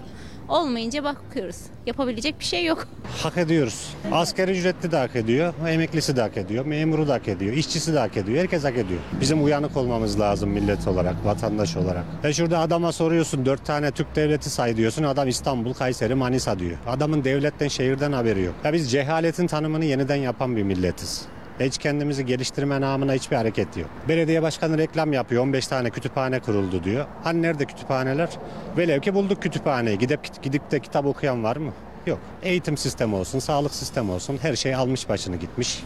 [0.49, 1.57] Olmayınca bakıyoruz.
[1.87, 2.89] Yapabilecek bir şey yok.
[3.23, 3.95] Hak ediyoruz.
[4.13, 7.99] Asgari ücretli de hak ediyor, emeklisi de hak ediyor, memuru da hak ediyor, işçisi de
[7.99, 8.39] hak ediyor.
[8.39, 9.01] Herkes hak ediyor.
[9.21, 12.05] Bizim uyanık olmamız lazım millet olarak, vatandaş olarak.
[12.25, 15.03] E şurada adama soruyorsun dört tane Türk devleti say diyorsun.
[15.03, 16.79] Adam İstanbul, Kayseri, Manisa diyor.
[16.87, 18.55] Adamın devletten, şehirden haberi yok.
[18.65, 21.23] Ya biz cehaletin tanımını yeniden yapan bir milletiz.
[21.61, 23.91] Hiç kendimizi geliştirme namına hiçbir hareket yok.
[24.09, 25.43] Belediye başkanı reklam yapıyor.
[25.43, 27.07] 15 tane kütüphane kuruldu diyor.
[27.25, 28.29] Hani nerede kütüphaneler?
[28.77, 29.99] Velev ki bulduk kütüphaneyi.
[29.99, 31.73] Gidip gidip de kitap okuyan var mı?
[32.07, 32.19] Yok.
[32.43, 35.85] Eğitim sistemi olsun, sağlık sistemi olsun her şey almış başını gitmiş.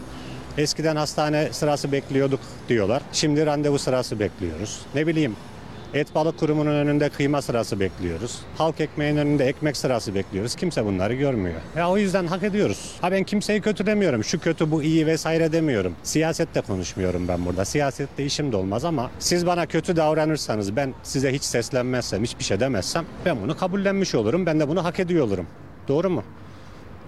[0.58, 3.02] Eskiden hastane sırası bekliyorduk diyorlar.
[3.12, 4.80] Şimdi randevu sırası bekliyoruz.
[4.94, 5.36] Ne bileyim
[5.94, 8.40] Et balık kurumunun önünde kıyma sırası bekliyoruz.
[8.58, 10.54] Halk ekmeğin önünde ekmek sırası bekliyoruz.
[10.54, 11.60] Kimse bunları görmüyor.
[11.76, 12.96] Ya o yüzden hak ediyoruz.
[13.00, 14.24] Ha ben kimseyi kötü demiyorum.
[14.24, 15.94] Şu kötü bu iyi vesaire demiyorum.
[16.02, 17.64] Siyasette konuşmuyorum ben burada.
[17.64, 22.60] Siyasette işim de olmaz ama siz bana kötü davranırsanız ben size hiç seslenmezsem, hiçbir şey
[22.60, 24.46] demezsem ben bunu kabullenmiş olurum.
[24.46, 25.46] Ben de bunu hak ediyor olurum.
[25.88, 26.24] Doğru mu?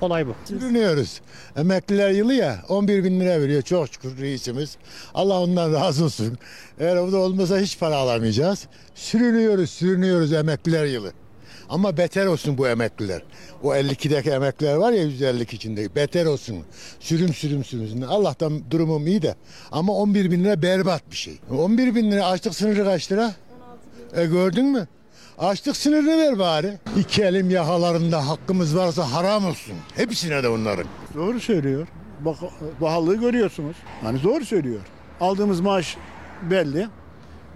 [0.05, 0.35] Olay bu.
[0.45, 1.21] Sürünüyoruz.
[1.57, 4.77] Emekliler yılı ya 11 bin lira veriyor çok şükür reisimiz.
[5.15, 6.39] Allah ondan razı olsun.
[6.79, 8.67] Eğer o da olmasa hiç para alamayacağız.
[8.95, 11.13] Sürünüyoruz sürünüyoruz emekliler yılı.
[11.69, 13.23] Ama beter olsun bu emekliler.
[13.63, 15.95] O 52'deki emekliler var ya 152 içinde.
[15.95, 16.57] Beter olsun.
[17.01, 18.03] Sürüm sürüm sürüm.
[18.09, 19.35] Allah'tan durumum iyi de.
[19.73, 21.39] Ama 11 bin lira berbat bir şey.
[21.59, 23.35] 11 bin lira açlık sınırı kaç lira?
[24.17, 24.89] E gördün mü?
[25.39, 26.79] Açlık sınırını ver bari.
[26.99, 29.75] İki elim yakalarında hakkımız varsa haram olsun.
[29.97, 30.87] Hepsine de onların.
[31.15, 31.87] Doğru söylüyor.
[32.21, 32.37] Bak,
[32.81, 33.77] pahalılığı görüyorsunuz.
[34.03, 34.81] Hani doğru söylüyor.
[35.21, 35.97] Aldığımız maaş
[36.51, 36.87] belli.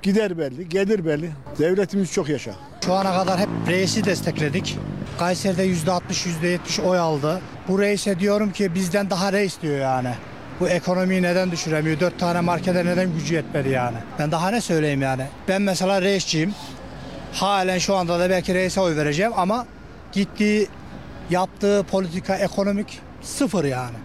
[0.03, 1.31] Gider belli, gelir belli.
[1.59, 2.53] Devletimiz çok yaşa.
[2.85, 4.79] Şu ana kadar hep reisi destekledik.
[5.19, 6.01] Kayseri'de %60
[6.43, 7.41] %70 oy aldı.
[7.69, 10.11] Bu reise diyorum ki bizden daha reis diyor yani.
[10.61, 12.01] Bu ekonomiyi neden düşüremiyor?
[12.01, 13.97] Dört tane markete neden gücü yetmedi yani?
[14.19, 15.27] Ben daha ne söyleyeyim yani?
[15.49, 16.55] Ben mesela reisçiyim.
[17.33, 19.67] Halen şu anda da belki reise oy vereceğim ama
[20.13, 20.69] gittiği
[21.31, 23.97] yaptığı politika ekonomik sıfır yani.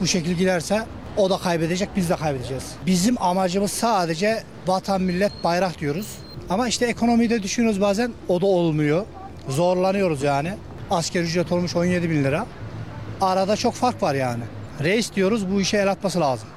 [0.00, 0.82] Bu şekilde giderse
[1.16, 2.64] o da kaybedecek biz de kaybedeceğiz.
[2.86, 6.06] Bizim amacımız sadece vatan millet bayrak diyoruz.
[6.50, 9.06] Ama işte ekonomiyi de düşünüyoruz bazen o da olmuyor.
[9.48, 10.52] Zorlanıyoruz yani.
[10.90, 12.46] Asgari ücret olmuş 17 bin lira.
[13.20, 14.42] Arada çok fark var yani.
[14.82, 16.48] Reis diyoruz bu işe el atması lazım.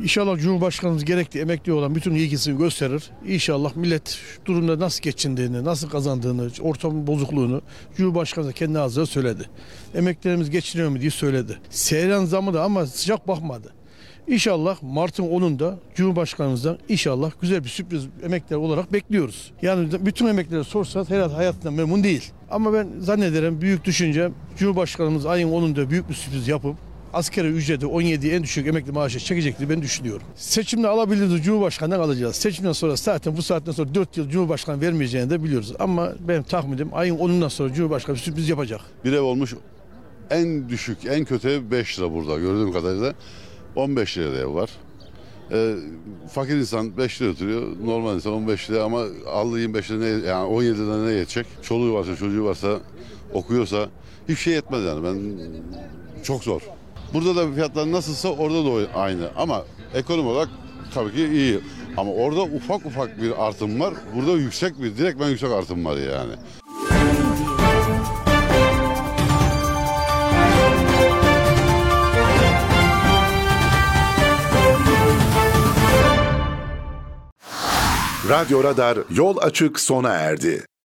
[0.00, 3.10] İnşallah Cumhurbaşkanımız gerekli emekli olan bütün ilgisini gösterir.
[3.26, 7.62] İnşallah millet durumda nasıl geçindiğini, nasıl kazandığını, ortamın bozukluğunu
[7.96, 9.50] Cumhurbaşkanı kendi ağzıyla söyledi.
[9.94, 11.58] Emeklilerimiz geçiniyor mu diye söyledi.
[11.70, 13.72] Seyran zamı da ama sıcak bakmadı.
[14.28, 19.52] İnşallah Mart'ın 10'unda Cumhurbaşkanımızdan inşallah güzel bir sürpriz emekliler olarak bekliyoruz.
[19.62, 22.32] Yani bütün emeklilere sorsanız herhalde hayatından memnun değil.
[22.50, 26.76] Ama ben zannederim büyük düşüncem Cumhurbaşkanımız ayın 10'unda büyük bir sürpriz yapıp
[27.12, 30.26] askeri ücreti 17 en düşük emekli maaşı çekecektir ben düşünüyorum.
[30.36, 32.36] Seçimde alabiliriz Cumhurbaşkanı'ndan alacağız.
[32.36, 35.72] Seçimden sonra zaten bu saatten sonra 4 yıl Cumhurbaşkanı vermeyeceğini de biliyoruz.
[35.78, 38.80] Ama benim tahminim ayın 10'undan sonra Cumhurbaşkanı sürpriz yapacak.
[39.04, 39.54] Bir ev olmuş
[40.30, 43.14] en düşük, en kötü ev 5 lira burada gördüğüm kadarıyla.
[43.76, 44.70] 15 lira ev var.
[45.52, 45.74] Ee,
[46.30, 47.62] fakir insan 5 lira oturuyor.
[47.84, 51.46] Normal insan 15 lira ama aldığı 25 lira ne, yani 17 lira ne yetecek?
[51.62, 52.80] Çoluğu varsa çocuğu varsa
[53.32, 53.88] okuyorsa
[54.22, 55.04] hiçbir şey yetmez yani.
[55.04, 55.18] Ben
[56.22, 56.62] çok zor.
[57.14, 60.48] Burada da fiyatlar nasılsa orada da aynı ama ekonomi olarak
[60.94, 61.60] tabii ki iyi.
[61.96, 63.94] Ama orada ufak ufak bir artım var.
[64.14, 66.32] Burada yüksek bir, direkt ben yüksek artım var yani.
[78.28, 80.64] Radyo Radar yol açık sona erdi.